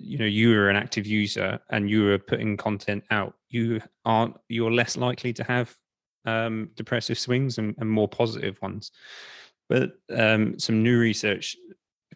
[0.00, 4.34] you know you are an active user and you are putting content out you aren't
[4.48, 5.76] you're less likely to have
[6.26, 8.92] um, depressive swings and, and, more positive ones
[9.68, 11.56] but um, some new research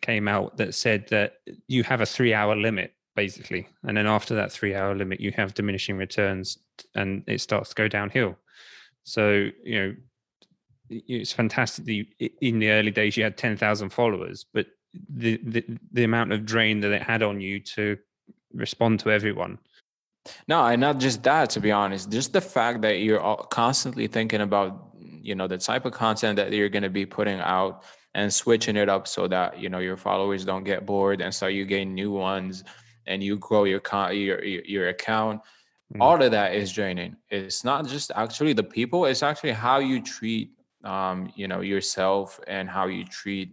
[0.00, 1.36] came out that said that
[1.68, 3.68] you have a three hour limit basically.
[3.84, 6.58] And then after that three hour limit you have diminishing returns
[6.94, 8.36] and it starts to go downhill.
[9.04, 9.94] So you know
[10.90, 12.06] it's fantastic you,
[12.40, 14.66] in the early days you had 10,000 followers but
[15.08, 17.98] the, the the amount of drain that it had on you to
[18.52, 19.58] respond to everyone.
[20.46, 24.40] No and not just that to be honest just the fact that you're constantly thinking
[24.40, 27.84] about you know the type of content that you're going to be putting out
[28.14, 31.46] and switching it up so that you know your followers don't get bored and so
[31.46, 32.64] you gain new ones
[33.06, 35.40] and you grow your con- your your account.
[35.94, 36.00] Mm.
[36.00, 37.14] all of that is draining.
[37.28, 40.50] It's not just actually the people it's actually how you treat
[40.84, 43.48] um you know yourself and how you treat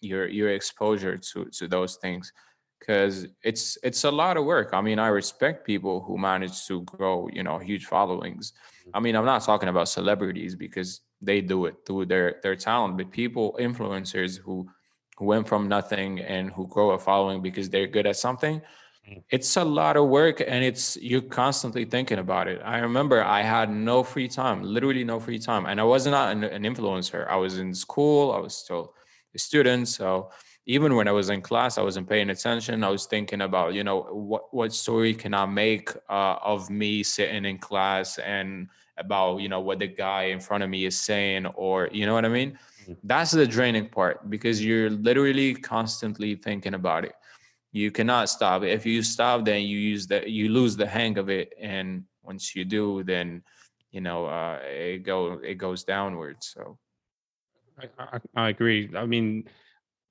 [0.00, 2.32] your your exposure to to those things.
[2.78, 4.70] Because it's it's a lot of work.
[4.72, 8.52] I mean i respect people who manage to grow you know huge followings.
[8.92, 12.96] I mean i'm not talking about celebrities because they do it through their their talent.
[12.96, 14.68] But people influencers who
[15.16, 18.60] who went from nothing and who grow a following because they're good at something
[19.08, 19.22] mm.
[19.30, 22.60] it's a lot of work and it's you're constantly thinking about it.
[22.64, 25.66] I remember i had no free time literally no free time.
[25.66, 27.28] And i was not an, an influencer.
[27.28, 28.94] I was in school i was still
[29.34, 30.30] a student, So
[30.66, 32.84] even when I was in class, I wasn't paying attention.
[32.84, 37.02] I was thinking about, you know, what what story can I make uh, of me
[37.02, 40.98] sitting in class and about, you know, what the guy in front of me is
[40.98, 42.58] saying, or you know what I mean.
[42.82, 42.92] Mm-hmm.
[43.04, 47.14] That's the draining part because you're literally constantly thinking about it.
[47.72, 48.62] You cannot stop.
[48.62, 52.04] It if you stop, then you use that you lose the hang of it, and
[52.22, 53.42] once you do, then
[53.90, 56.36] you know uh, it go it goes downward.
[56.40, 56.78] So
[57.78, 58.90] I, I, I, agree.
[58.96, 59.48] I mean,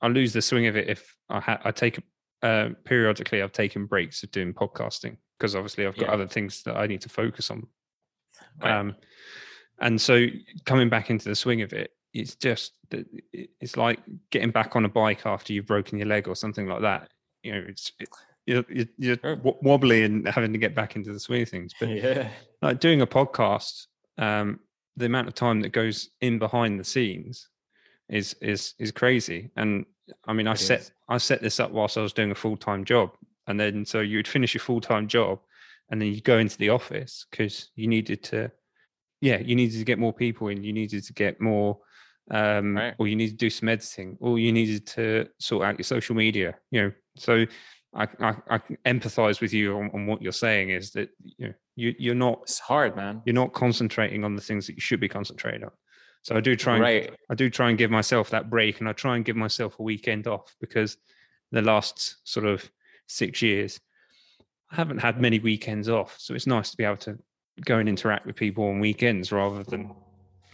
[0.02, 2.00] I lose the swing of it if I, ha- I take
[2.42, 3.42] uh, periodically.
[3.42, 6.14] I've taken breaks of doing podcasting because obviously I've got yeah.
[6.14, 7.68] other things that I need to focus on.
[8.62, 8.72] Right.
[8.72, 8.96] Um,
[9.80, 10.28] and so
[10.66, 12.74] coming back into the swing of it, it's just
[13.34, 14.00] it's like
[14.30, 17.10] getting back on a bike after you've broken your leg or something like that.
[17.42, 18.10] You know, it's it,
[18.46, 18.66] you're,
[18.98, 19.40] you're sure.
[19.42, 21.74] wobbly and having to get back into the swing of things.
[21.80, 22.30] But yeah,
[22.62, 23.88] like doing a podcast,
[24.18, 24.60] um,
[24.96, 27.50] the amount of time that goes in behind the scenes
[28.10, 29.50] is is is crazy.
[29.56, 29.86] And
[30.28, 32.86] I mean, I set I set this up whilst I was doing a full time
[32.86, 33.12] job,
[33.48, 35.40] and then so you'd finish your full time job,
[35.90, 38.52] and then you go into the office because you needed to,
[39.22, 41.80] yeah, you needed to get more people in, you needed to get more,
[42.32, 42.96] um, right.
[42.98, 46.16] or you needed to do some editing, or you needed to sort out your social
[46.16, 46.56] media.
[46.72, 47.46] You know, so
[47.94, 51.54] I I, I empathize with you on, on what you're saying is that you know
[51.76, 53.22] You you're not it's hard, man.
[53.26, 55.72] You're not concentrating on the things that you should be concentrating on.
[56.22, 57.12] So I do try and right.
[57.30, 59.84] I do try and give myself that break and I try and give myself a
[59.84, 60.98] weekend off because
[61.52, 62.70] the last sort of
[63.08, 63.80] six years
[64.74, 66.16] I haven't had many weekends off.
[66.18, 67.20] So it's nice to be able to
[67.64, 69.94] go and interact with people on weekends rather than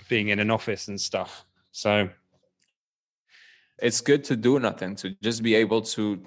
[0.09, 1.45] being in an office and stuff.
[1.72, 2.09] So
[3.82, 6.22] it's good to do nothing, to just be able to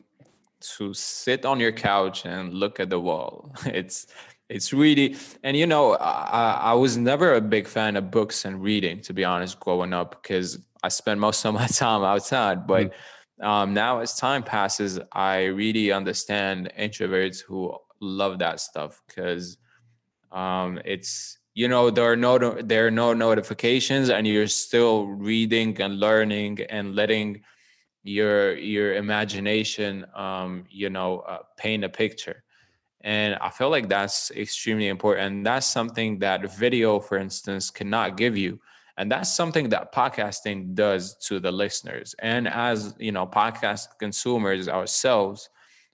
[0.78, 3.54] to sit on your couch and look at the wall.
[3.66, 4.06] It's
[4.48, 8.62] it's really and you know I, I was never a big fan of books and
[8.62, 12.66] reading to be honest growing up because I spent most of my time outside.
[12.66, 12.92] But mm.
[13.42, 19.58] Um, now as time passes, I really understand introverts who love that stuff because
[20.30, 25.78] um, it's you know there are no there are no notifications and you're still reading
[25.82, 27.42] and learning and letting
[28.04, 32.44] your your imagination um, you know uh, paint a picture.
[33.04, 35.26] And i feel like that's extremely important.
[35.26, 38.60] And that's something that video for instance cannot give you
[38.98, 42.14] and that's something that podcasting does to the listeners.
[42.18, 45.48] And as you know podcast consumers ourselves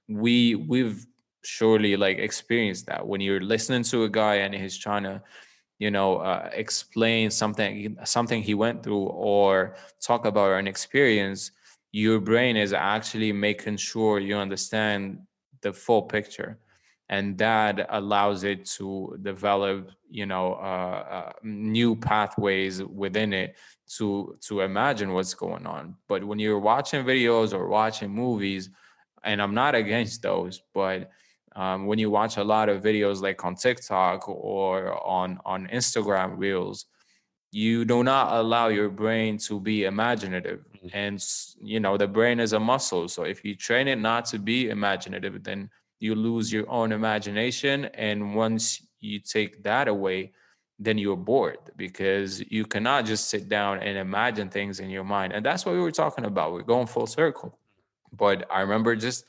[0.08, 1.06] we we've
[1.44, 3.06] surely like experienced that.
[3.06, 5.22] When you're listening to a guy and he's trying to
[5.78, 11.52] you know uh, explain something something he went through or talk about an experience
[11.92, 15.18] your brain is actually making sure you understand
[15.62, 16.58] the full picture
[17.08, 23.56] and that allows it to develop you know uh, uh, new pathways within it
[23.86, 28.70] to to imagine what's going on but when you're watching videos or watching movies
[29.24, 31.10] and i'm not against those but
[31.56, 36.36] um, when you watch a lot of videos like on tiktok or on on instagram
[36.36, 36.86] reels
[37.50, 40.88] you do not allow your brain to be imaginative mm-hmm.
[40.92, 41.24] and
[41.62, 44.68] you know the brain is a muscle so if you train it not to be
[44.68, 50.32] imaginative then you lose your own imagination and once you take that away
[50.78, 55.32] then you're bored because you cannot just sit down and imagine things in your mind.
[55.32, 56.52] And that's what we were talking about.
[56.52, 57.58] We're going full circle.
[58.12, 59.24] But i remember just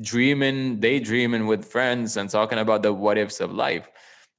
[0.00, 3.88] dreaming daydreaming with friends and talking about the what ifs of life.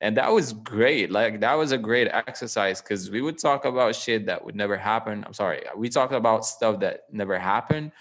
[0.01, 1.11] And that was great.
[1.11, 4.77] Like that was a great exercise because we would talk about shit that would never
[4.77, 5.23] happen.
[5.25, 5.63] I'm sorry.
[5.75, 7.91] We talked about stuff that never happened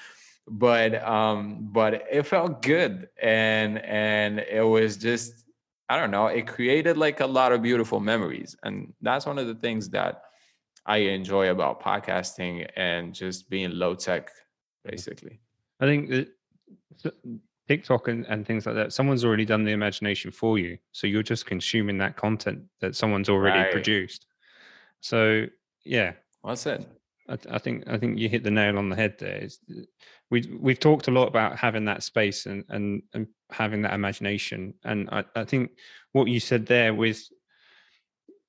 [0.50, 5.44] but um but it felt good and and it was just
[5.88, 9.46] i don't know it created like a lot of beautiful memories and that's one of
[9.46, 10.22] the things that
[10.86, 14.30] i enjoy about podcasting and just being low tech
[14.84, 15.38] basically
[15.80, 16.28] i think that
[17.68, 20.78] TikTok and, and things like that, someone's already done the imagination for you.
[20.92, 23.70] So you're just consuming that content that someone's already right.
[23.70, 24.24] produced.
[25.00, 25.44] So
[25.84, 26.12] yeah.
[26.42, 26.86] Well said.
[27.28, 29.36] I, I, think I think you hit the nail on the head there.
[29.36, 29.60] It's,
[30.30, 34.74] we we've talked a lot about having that space and and and having that imagination.
[34.84, 35.70] And I, I think
[36.12, 37.22] what you said there with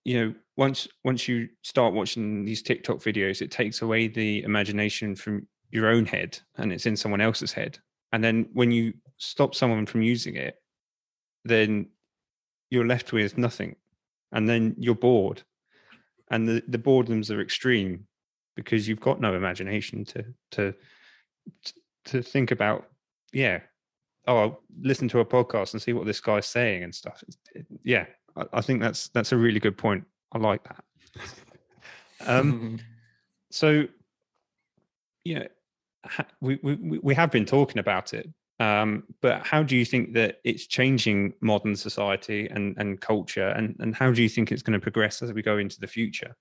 [0.03, 5.15] you know once once you start watching these TikTok videos, it takes away the imagination
[5.15, 7.79] from your own head and it's in someone else's head.
[8.11, 10.55] And then when you stop someone from using it,
[11.45, 11.87] then
[12.69, 13.75] you're left with nothing.
[14.31, 15.43] And then you're bored.
[16.31, 18.07] And the, the boredoms are extreme
[18.55, 20.73] because you've got no imagination to to
[22.05, 22.87] to think about,
[23.33, 23.59] yeah,
[24.27, 27.23] oh, I'll listen to a podcast and see what this guy's saying and stuff.
[27.83, 30.03] Yeah, I, I think that's that's a really good point.
[30.31, 30.83] I like that.
[32.27, 32.79] um,
[33.51, 33.85] so,
[35.23, 35.47] yeah,
[36.41, 38.29] we, we we have been talking about it,
[38.59, 43.75] um, but how do you think that it's changing modern society and, and culture, and,
[43.79, 46.35] and how do you think it's going to progress as we go into the future?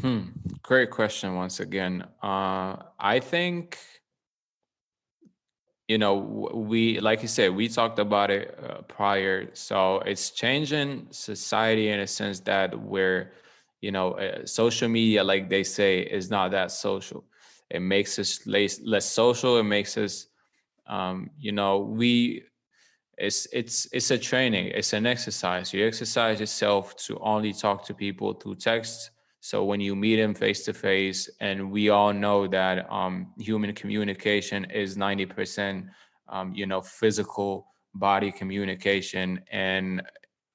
[0.00, 0.20] Hmm.
[0.62, 2.04] Great question once again.
[2.22, 3.78] Uh, I think,
[5.88, 6.14] you know,
[6.54, 9.50] we, like you said, we talked about it uh, prior.
[9.54, 13.32] So it's changing society in a sense that we're,
[13.80, 17.24] you know, uh, social media, like they say, is not that social
[17.70, 20.26] it makes us less less social it makes us
[20.88, 22.42] um, you know we
[23.18, 27.94] it's it's it's a training it's an exercise you exercise yourself to only talk to
[27.94, 29.11] people through text
[29.44, 33.74] so when you meet him face to face and we all know that um, human
[33.74, 35.88] communication is 90%
[36.28, 40.00] um, you know physical body communication and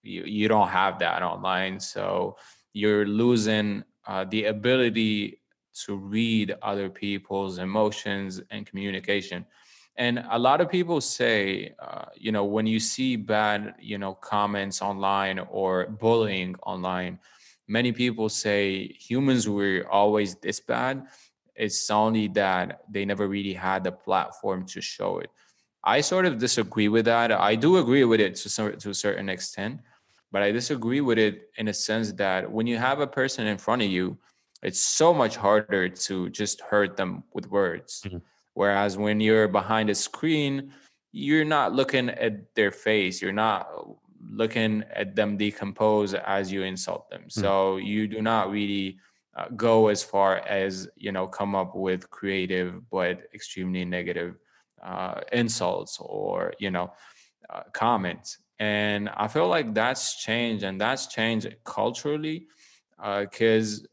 [0.04, 1.82] you, you don't have that online.
[1.82, 2.38] So
[2.72, 5.42] you're losing uh, the ability
[5.86, 9.46] to read other people's emotions and communication.
[9.98, 14.14] And a lot of people say uh, you know when you see bad you know
[14.14, 17.20] comments online or bullying online
[17.68, 21.06] many people say humans were always this bad
[21.56, 25.30] it's only that they never really had the platform to show it
[25.88, 27.32] I sort of disagree with that.
[27.32, 29.80] I do agree with it to some to a certain extent,
[30.34, 33.58] but I disagree with it in a sense that when you have a person in
[33.58, 34.18] front of you,
[34.62, 38.02] it's so much harder to just hurt them with words.
[38.06, 38.18] Mm-hmm.
[38.54, 40.74] Whereas when you're behind a screen,
[41.14, 43.22] you're not looking at their face.
[43.22, 43.70] You're not
[44.30, 47.22] looking at them decompose as you insult them.
[47.22, 47.42] Mm-hmm.
[47.42, 48.98] So you do not really
[49.38, 54.36] uh, go as far as you know come up with creative but extremely negative
[54.84, 56.92] uh, insults or you know
[57.52, 62.48] uh, comments and i feel like that's changed and that's changed culturally
[63.20, 63.84] because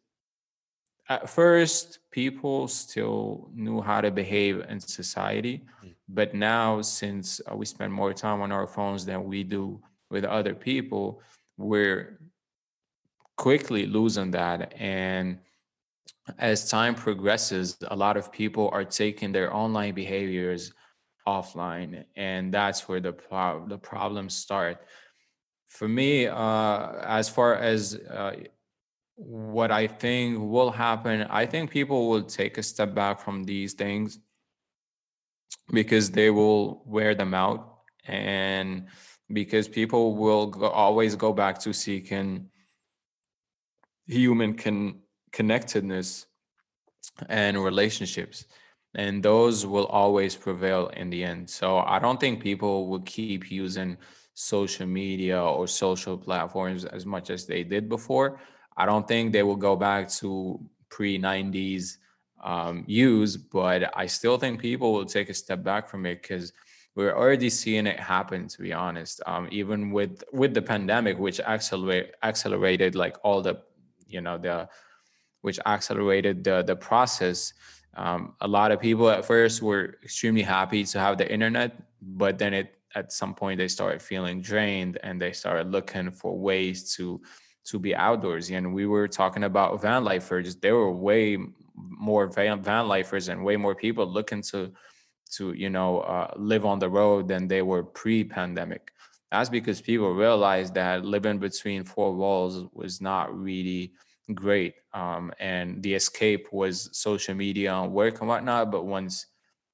[1.11, 5.95] uh, at first people still knew how to behave in society mm.
[6.09, 9.79] but now since uh, we spend more time on our phones than we do
[10.15, 11.21] with other people
[11.57, 12.19] we're
[13.37, 14.73] quickly losing that.
[14.77, 15.39] And
[16.39, 20.73] as time progresses a lot of people are taking their online behaviors
[21.27, 24.77] offline and that's where the pro- the problems start.
[25.69, 28.37] For me uh, as far as uh,
[29.17, 33.73] what i think will happen i think people will take a step back from these
[33.73, 34.19] things
[35.73, 37.81] because they will wear them out.
[38.07, 38.87] And
[39.33, 42.49] because people will go, always go back to seeking
[44.07, 45.01] human can
[45.33, 46.27] connectedness
[47.29, 48.45] and relationships
[48.95, 51.49] and those will always prevail in the end.
[51.51, 53.97] So i don't think people will keep using
[54.35, 58.41] social media or social platforms as much as they did before.
[58.77, 61.99] I don't think they will go back to pre 90s
[62.43, 66.53] um, use but i still think people will take a step back from it because
[66.97, 71.41] we're already seeing it happen to be honest um, even with with the pandemic which
[71.41, 73.61] accelerate accelerated like all the
[74.07, 74.69] you know the
[75.45, 77.53] which accelerated the the process.
[77.97, 81.71] Um, a lot of people at first were extremely happy to have the internet,
[82.01, 86.39] but then it at some point they started feeling drained and they started looking for
[86.39, 87.21] ways to
[87.71, 88.51] to be outdoors.
[88.51, 90.57] And we were talking about van lifers.
[90.57, 91.37] There were way
[91.75, 94.73] more van, van lifers and way more people looking to
[95.33, 98.93] to you know uh, live on the road than they were pre-pandemic.
[99.31, 103.93] That's because people realized that living between four walls was not really
[104.33, 104.75] great.
[104.93, 108.71] Um, and the escape was social media and work and whatnot.
[108.71, 109.27] But once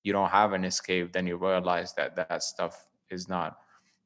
[0.02, 3.58] you don't have an escape, then you realize that that stuff is not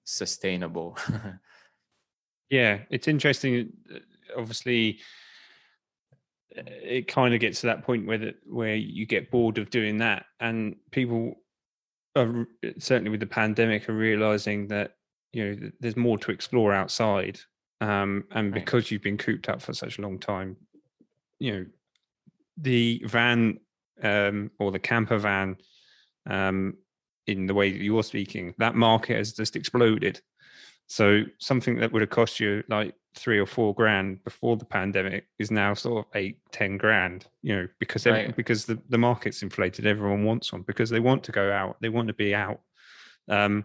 [0.05, 0.99] sustainable.
[2.51, 3.73] yeah, it's interesting.
[3.95, 3.99] Uh,
[4.37, 4.99] obviously,
[6.55, 10.27] it kind of gets to that point where where you get bored of doing that,
[10.41, 11.37] and people
[12.17, 12.47] are
[12.79, 14.97] certainly with the pandemic are realizing that
[15.33, 17.41] you know there's more to explore outside
[17.81, 20.57] um, and because you've been cooped up for such a long time,
[21.39, 21.67] you know,
[22.57, 23.61] the van
[24.03, 25.57] um, or the camper van,
[26.29, 26.79] um,
[27.27, 30.21] in the way that you're speaking, that market has just exploded.
[30.87, 35.27] So something that would have cost you like three or four grand before the pandemic
[35.39, 37.27] is now sort of eight, ten grand.
[37.43, 38.35] You know, because right.
[38.37, 39.87] because the the market's inflated.
[39.87, 41.77] Everyone wants one because they want to go out.
[41.81, 42.61] They want to be out.
[43.29, 43.65] Um,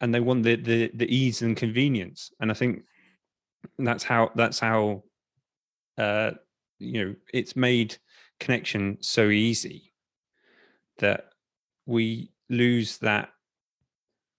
[0.00, 2.82] and they want the, the the ease and convenience and i think
[3.78, 5.02] that's how that's how
[5.98, 6.30] uh
[6.78, 7.96] you know it's made
[8.38, 9.92] connection so easy
[10.98, 11.30] that
[11.86, 13.30] we lose that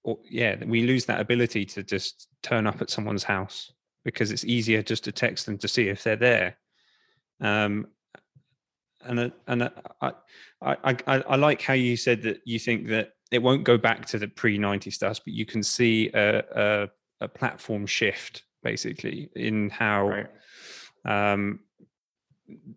[0.08, 3.72] or yeah we lose that ability to just turn up at someone's house
[4.06, 6.58] because it's easier just to text them to see if they're there
[7.42, 7.86] um
[9.06, 10.12] and and I,
[10.62, 10.74] I
[11.08, 14.20] I I like how you said that you think that it won't go back to
[14.20, 16.90] the pre 90 stuff, but you can see a, a,
[17.22, 20.08] a platform shift basically in how
[21.06, 21.36] right.
[21.36, 21.60] um,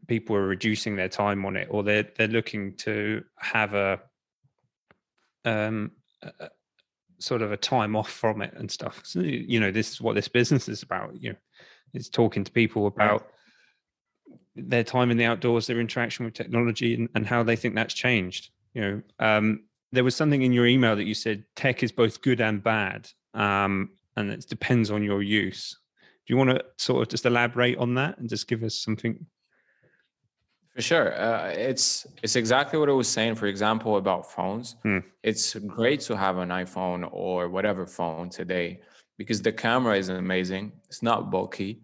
[0.07, 4.01] people are reducing their time on it, or they're they're looking to have a,
[5.45, 6.49] um, a,
[7.21, 9.01] sort of a time off from it and stuff.
[9.05, 11.21] So, you know, this is what this business is about.
[11.21, 11.39] You know,
[11.95, 13.23] it's talking to people about.
[13.23, 13.31] Right
[14.57, 17.95] their time in the outdoors, their interaction with technology, and, and how they think that's
[17.95, 18.51] changed.
[18.75, 22.23] You know, um, there was something in your email that you said tech is both
[22.23, 25.77] good and bad, um, and it depends on your use.
[26.27, 29.25] Do you want to sort of just elaborate on that and just give us something?
[30.75, 33.35] For sure, uh, it's it's exactly what I was saying.
[33.35, 34.99] For example, about phones, hmm.
[35.23, 38.81] it's great to have an iPhone or whatever phone today
[39.19, 40.73] because the camera is amazing.
[40.87, 41.83] It's not bulky.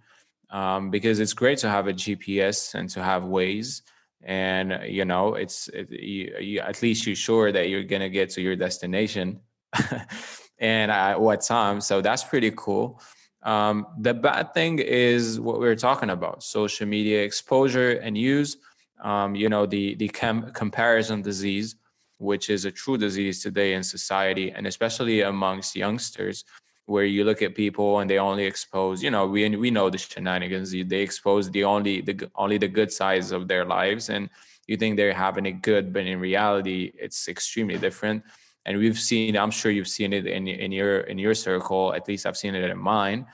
[0.51, 3.83] Um, because it's great to have a GPS and to have Waze
[4.27, 8.29] and you know it's it, you, you, at least you're sure that you're gonna get
[8.31, 9.41] to your destination
[10.59, 13.01] and at what time so that's pretty cool
[13.43, 18.57] um, the bad thing is what we are talking about social media exposure and use
[19.03, 21.77] um, you know the the com- comparison disease
[22.19, 26.45] which is a true disease today in society and especially amongst youngsters
[26.87, 29.99] where you look at people and they only expose you know we we know the
[29.99, 30.71] shenanigans.
[30.71, 34.31] They expose the only the only the good sides of their lives and
[34.67, 38.23] you think they're having it good but in reality it's extremely different.
[38.65, 42.09] And we've seen i'm sure you've seen it in, in your in your circle at
[42.09, 43.27] least i've seen it in mine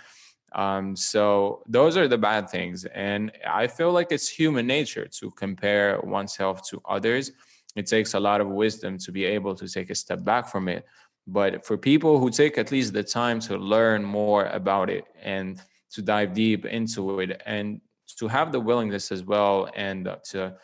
[0.55, 5.31] um, so those are the bad things and i feel like it's human nature to
[5.33, 7.33] compare oneself to others.
[7.75, 10.69] It takes a lot of wisdom to be able to take a step back from
[10.69, 10.85] it
[11.27, 15.61] but for people who take at least the time to learn more about it and
[15.93, 17.81] to dive deep into it and
[18.19, 20.55] to have the willingness as well and to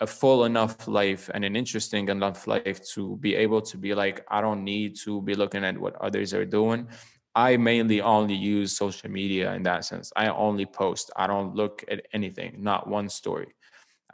[0.00, 4.24] a full enough life and an interesting enough life to be able to be like
[4.28, 6.86] i don't need to be looking at what others are doing
[7.34, 11.84] i mainly only use social media in that sense i only post i don't look
[11.90, 13.54] at anything not one story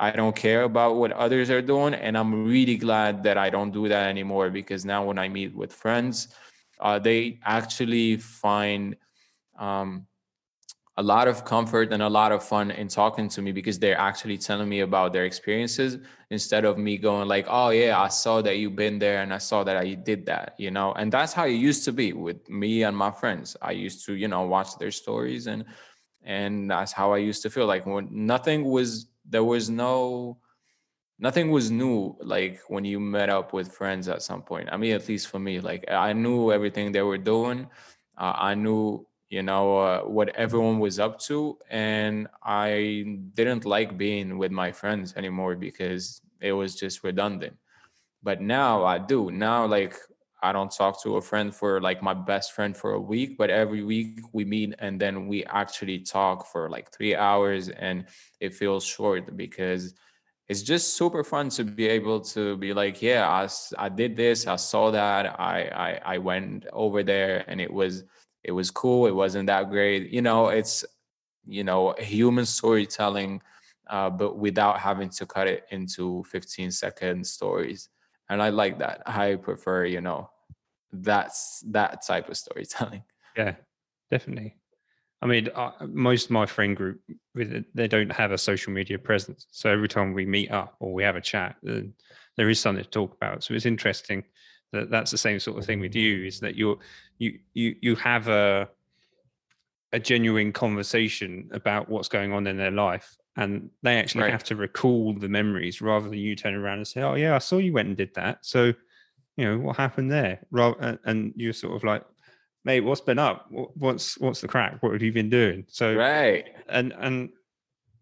[0.01, 1.95] I don't care about what others are doing.
[1.95, 5.55] And I'm really glad that I don't do that anymore because now when I meet
[5.55, 6.29] with friends,
[6.81, 8.97] uh, they actually find
[9.59, 10.07] um,
[10.99, 13.97] a lot of comfort and a lot of fun in talking to me because they're
[13.97, 15.97] actually telling me about their experiences
[16.31, 19.39] instead of me going like, oh yeah, I saw that you've been there and I
[19.39, 20.93] saw that I did that, you know.
[20.95, 23.57] And that's how it used to be with me and my friends.
[23.63, 25.65] I used to, you know, watch their stories and
[26.25, 30.39] and that's how I used to feel like when nothing was there was no
[31.21, 34.95] nothing was new like when you met up with friends at some point i mean
[34.95, 37.67] at least for me like i knew everything they were doing
[38.19, 43.05] uh, i knew you know uh, what everyone was up to and i
[43.35, 47.57] didn't like being with my friends anymore because it was just redundant.
[48.23, 49.31] But now i do.
[49.31, 49.97] Now like
[50.41, 53.51] I don't talk to a friend for like my best friend for a week, but
[53.51, 58.05] every week we meet and then we actually talk for like three hours and
[58.39, 59.95] it feels short because
[60.49, 63.49] it's just super fun to be able to be like, yeah, I,
[63.79, 68.05] I did this, I saw that, I, I I went over there and it was
[68.45, 69.07] it was cool.
[69.07, 70.11] It wasn't that great.
[70.11, 70.85] You know, it's
[71.47, 73.43] you know human storytelling,
[73.89, 77.89] uh, but without having to cut it into 15 second stories
[78.29, 80.29] and i like that i prefer you know
[80.93, 83.03] that's that type of storytelling
[83.37, 83.55] yeah
[84.11, 84.57] definitely
[85.23, 87.01] i mean uh, most of my friend group
[87.75, 91.03] they don't have a social media presence so every time we meet up or we
[91.03, 94.23] have a chat there is something to talk about so it's interesting
[94.73, 96.21] that that's the same sort of thing with mm-hmm.
[96.21, 96.79] you is that you're
[97.19, 98.69] you you you have a
[99.93, 104.33] a genuine conversation about what's going on in their life and they actually right.
[104.33, 107.39] have to recall the memories rather than you turn around and say, "Oh yeah, I
[107.39, 108.75] saw you went and did that." So,
[109.37, 110.41] you know, what happened there?
[110.53, 112.03] And you're sort of like,
[112.65, 113.47] "Mate, what's been up?
[113.51, 114.83] What's what's the crack?
[114.83, 117.31] What have you been doing?" So, right, and and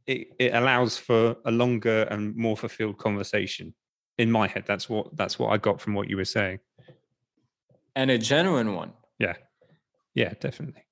[0.07, 3.75] it, it allows for a longer and more fulfilled conversation.
[4.19, 6.61] In my head, that's what that's what I got from what you were saying,
[7.95, 8.93] and a genuine one.
[9.19, 9.35] Yeah,
[10.15, 10.83] yeah, definitely.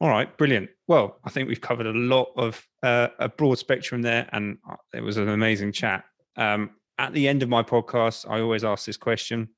[0.00, 0.70] All right, brilliant.
[0.88, 4.76] Well, I think we've covered a lot of uh, a broad spectrum there, and uh,
[4.94, 6.04] it was an amazing chat.
[6.36, 9.48] Um, at the end of my podcast, I always ask this question.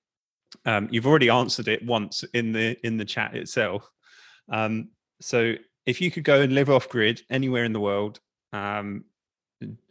[0.66, 3.88] Um, you've already answered it once in the in the chat itself.
[4.50, 4.90] Um,
[5.20, 5.54] so,
[5.86, 8.18] if you could go and live off grid anywhere in the world
[8.52, 9.04] um,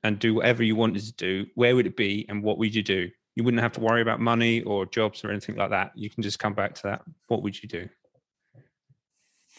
[0.04, 2.84] and do whatever you wanted to do, where would it be, and what would you
[2.84, 3.10] do?
[3.36, 5.92] You wouldn't have to worry about money or jobs or anything like that.
[5.96, 7.02] You can just come back to that.
[7.28, 7.88] What would you do?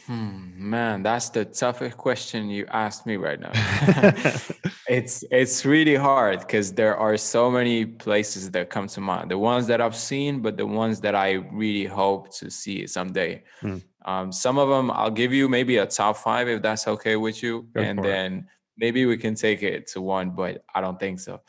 [0.07, 3.53] Hmm, man, that's the toughest question you asked me right now.
[4.89, 9.31] it's it's really hard because there are so many places that come to mind.
[9.31, 13.45] The ones that I've seen, but the ones that I really hope to see someday.
[13.61, 13.79] Hmm.
[14.05, 17.41] Um, some of them I'll give you maybe a top five if that's okay with
[17.41, 18.49] you, Go and then.
[18.77, 20.31] Maybe we can take it to one.
[20.31, 21.41] But I don't think so.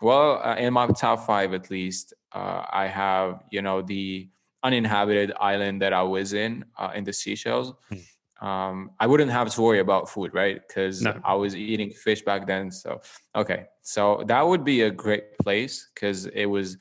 [0.00, 4.28] Well, uh, in my top five at least, uh, I have you know the
[4.62, 8.46] uninhabited island that I was in uh, in the Seychelles, hmm.
[8.46, 10.60] um, I wouldn't have to worry about food, right?
[10.66, 11.18] Because no.
[11.24, 12.70] I was eating fish back then.
[12.70, 13.00] So
[13.34, 16.76] okay, so that would be a great place because it was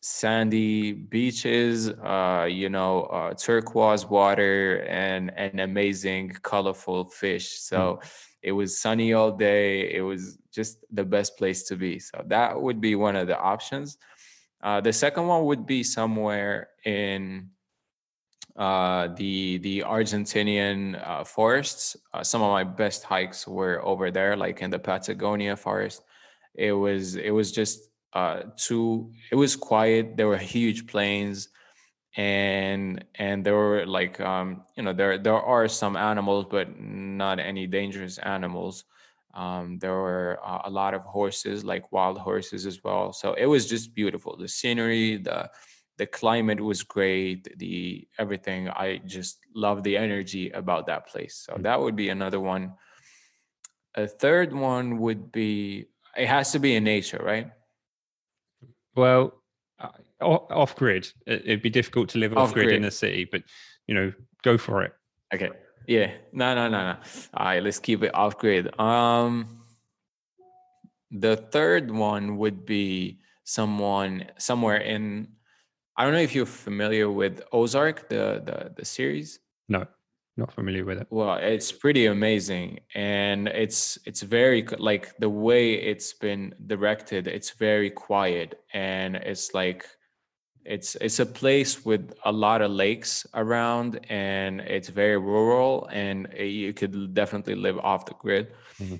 [0.00, 7.58] sandy beaches, uh, you know, uh, turquoise water, and an amazing, colorful fish.
[7.60, 8.00] So.
[8.02, 8.28] Mm.
[8.42, 9.94] It was sunny all day.
[9.94, 11.98] It was just the best place to be.
[11.98, 13.98] So that would be one of the options.
[14.62, 17.50] Uh, the second one would be somewhere in
[18.56, 21.96] uh, the the Argentinian uh, forests.
[22.12, 26.02] Uh, some of my best hikes were over there, like in the Patagonia forest.
[26.54, 29.10] It was it was just uh, too.
[29.30, 30.16] It was quiet.
[30.16, 31.48] There were huge plains,
[32.16, 37.38] and and there were like um, you know there there are some animals, but not
[37.38, 38.84] any dangerous animals.
[39.34, 43.14] Um, there were uh, a lot of horses, like wild horses as well.
[43.14, 44.36] So it was just beautiful.
[44.36, 45.50] The scenery, the
[45.96, 47.58] the climate was great.
[47.58, 48.68] The everything.
[48.68, 51.36] I just love the energy about that place.
[51.46, 52.74] So that would be another one.
[53.94, 55.86] A third one would be.
[56.14, 57.50] It has to be in nature, right?
[58.94, 59.32] Well,
[60.22, 61.08] off grid.
[61.26, 63.42] It'd be difficult to live off grid in a city, but
[63.86, 64.12] you know,
[64.42, 64.92] go for it.
[65.34, 65.50] Okay.
[65.86, 66.12] Yeah.
[66.32, 66.98] No, no, no, no.
[67.34, 68.78] All right, let's keep it off grid.
[68.78, 69.58] Um
[71.10, 75.28] the third one would be someone somewhere in
[75.96, 79.40] I don't know if you're familiar with Ozark, the the the series.
[79.68, 79.86] No,
[80.38, 81.06] not familiar with it.
[81.10, 87.26] Well, it's pretty amazing, and it's it's very like the way it's been directed.
[87.26, 89.84] It's very quiet, and it's like
[90.64, 96.28] it's it's a place with a lot of lakes around and it's very rural and
[96.38, 98.52] you could definitely live off the grid.
[98.78, 98.96] Mm-hmm.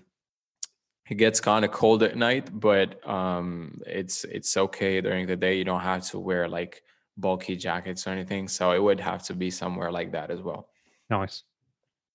[1.11, 5.57] it gets kind of cold at night but um it's it's okay during the day.
[5.59, 6.83] You don't have to wear like
[7.17, 10.69] bulky jackets or anything so it would have to be somewhere like that as well.
[11.11, 11.45] Nice.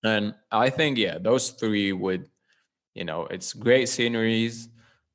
[0.04, 2.28] And i think yeah those three would
[2.94, 4.68] you know it's great sceneries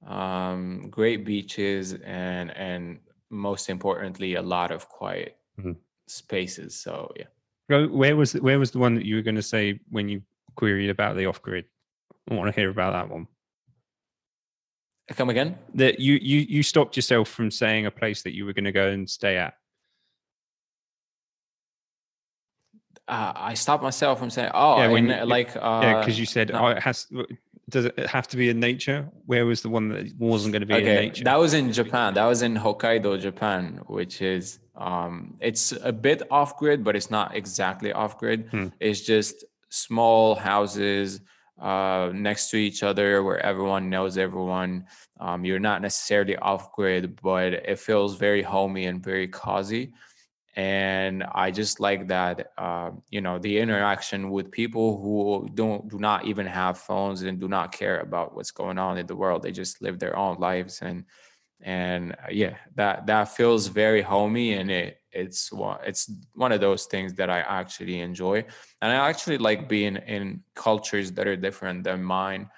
[0.07, 2.99] um great beaches and and
[3.33, 5.73] most importantly a lot of quiet mm-hmm.
[6.07, 7.25] spaces so yeah
[7.87, 10.21] where was where was the one that you were going to say when you
[10.55, 11.65] queried about the off grid
[12.29, 13.27] i want to hear about that one
[15.15, 18.53] come again that you you you stopped yourself from saying a place that you were
[18.53, 19.55] going to go and stay at
[23.07, 26.25] uh, I stopped myself from saying, "Oh, yeah, when you, like, uh, yeah," because you
[26.25, 26.59] said, no.
[26.59, 27.07] "Oh, it has."
[27.69, 29.09] Does it have to be in nature?
[29.25, 31.23] Where was the one that wasn't going to be okay, in nature?
[31.23, 32.13] That was in Japan.
[32.13, 37.09] That was in Hokkaido, Japan, which is um, it's a bit off grid, but it's
[37.09, 38.49] not exactly off grid.
[38.49, 38.67] Hmm.
[38.79, 41.21] It's just small houses
[41.61, 44.85] uh, next to each other where everyone knows everyone.
[45.19, 49.93] Um, you're not necessarily off grid, but it feels very homey and very cozy
[50.55, 55.97] and i just like that uh, you know the interaction with people who don't do
[55.97, 59.41] not even have phones and do not care about what's going on in the world.
[59.41, 60.81] They just live their own lives.
[60.81, 61.05] And
[61.61, 64.53] and uh, yeah that that feels very homey.
[64.53, 68.45] And it it's one it's one of those things that i actually enjoy.
[68.81, 72.49] And i actually like being in cultures that are different than mine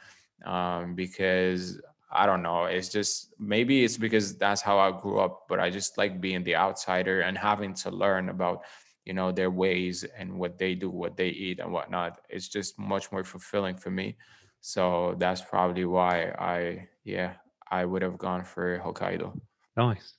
[0.46, 1.80] um, because
[2.16, 2.66] I don't know.
[2.66, 6.44] It's just maybe it's because that's how I grew up, but I just like being
[6.44, 8.64] the outsider and having to learn about,
[9.06, 12.20] you know, their ways and what they do, what they eat and whatnot.
[12.30, 14.18] It's just much more fulfilling for me.
[14.62, 17.34] So that's probably why I, yeah,
[17.70, 19.40] I would have gone for Hokkaido.
[19.78, 20.16] Nice.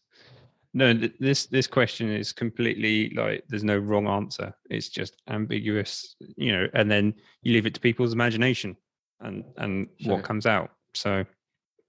[0.75, 4.55] No, this this question is completely like there's no wrong answer.
[4.69, 8.77] It's just ambiguous, you know, and then you leave it to people's imagination
[9.21, 10.17] and and sure.
[10.17, 10.73] what comes out.
[10.95, 11.25] So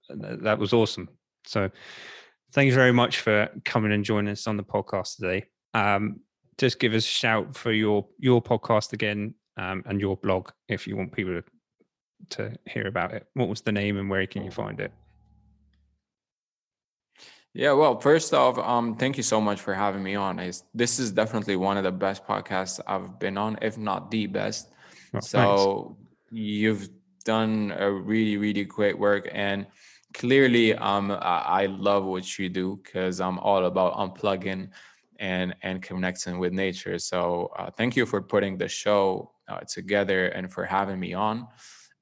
[0.08, 1.08] that was awesome.
[1.44, 1.70] So
[2.52, 5.46] thank you very much for coming and joining us on the podcast today.
[5.74, 6.20] Um,
[6.56, 10.86] just give us a shout for your your podcast again um, and your blog if
[10.86, 11.44] you want people to,
[12.30, 13.26] to hear about it.
[13.34, 14.92] What was the name and where can you find it?
[17.54, 20.38] Yeah, well, first off, um, thank you so much for having me on.
[20.38, 24.26] It's, this is definitely one of the best podcasts I've been on, if not the
[24.26, 24.68] best.
[25.14, 26.42] Oh, so thanks.
[26.42, 26.88] you've
[27.24, 29.66] done a really, really great work, and
[30.14, 34.70] clearly um I, love what you do because i'm all about unplugging
[35.18, 36.98] and and connecting with nature.
[36.98, 41.48] So uh, thank you for putting the show uh, together and for having me on.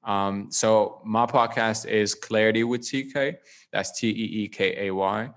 [0.03, 3.37] Um, so my podcast is clarity with Teekay
[3.73, 5.29] that's t-e-e-k-a-y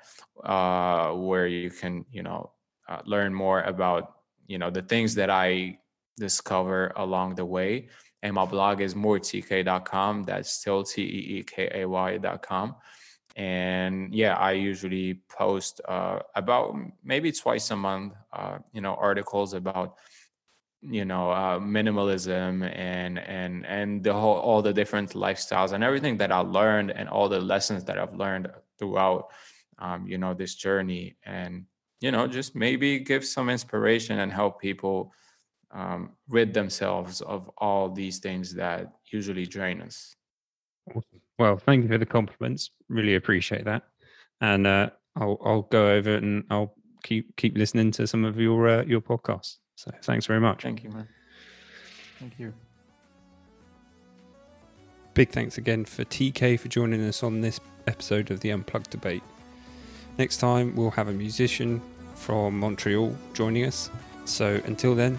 [0.44, 2.52] uh, where you can you know
[2.88, 4.14] uh, learn more about
[4.46, 5.76] you know the things that i
[6.18, 7.88] discover along the way
[8.22, 10.24] and my blog is mooretk.com.
[10.24, 12.76] That's still T E E K A Y.com.
[13.36, 19.54] And yeah, I usually post uh, about maybe twice a month, uh, you know, articles
[19.54, 19.98] about
[20.82, 26.16] you know uh, minimalism and and and the whole all the different lifestyles and everything
[26.16, 29.28] that I learned and all the lessons that I've learned throughout
[29.78, 31.66] um, you know this journey and
[32.00, 35.12] you know just maybe give some inspiration and help people
[35.72, 40.16] um, rid themselves of all these things that usually drain us.
[41.38, 42.70] Well, thank you for the compliments.
[42.88, 43.82] Really appreciate that.
[44.40, 48.68] And uh, I'll I'll go over and I'll keep keep listening to some of your
[48.68, 49.56] uh, your podcasts.
[49.76, 50.62] So thanks very much.
[50.62, 51.08] Thank you, man.
[52.18, 52.52] Thank you.
[55.14, 59.22] Big thanks again for Teekay for joining us on this episode of the Unplugged Debate.
[60.18, 61.82] Next time we'll have a musician
[62.14, 63.90] from Montreal joining us.
[64.26, 65.18] So until then,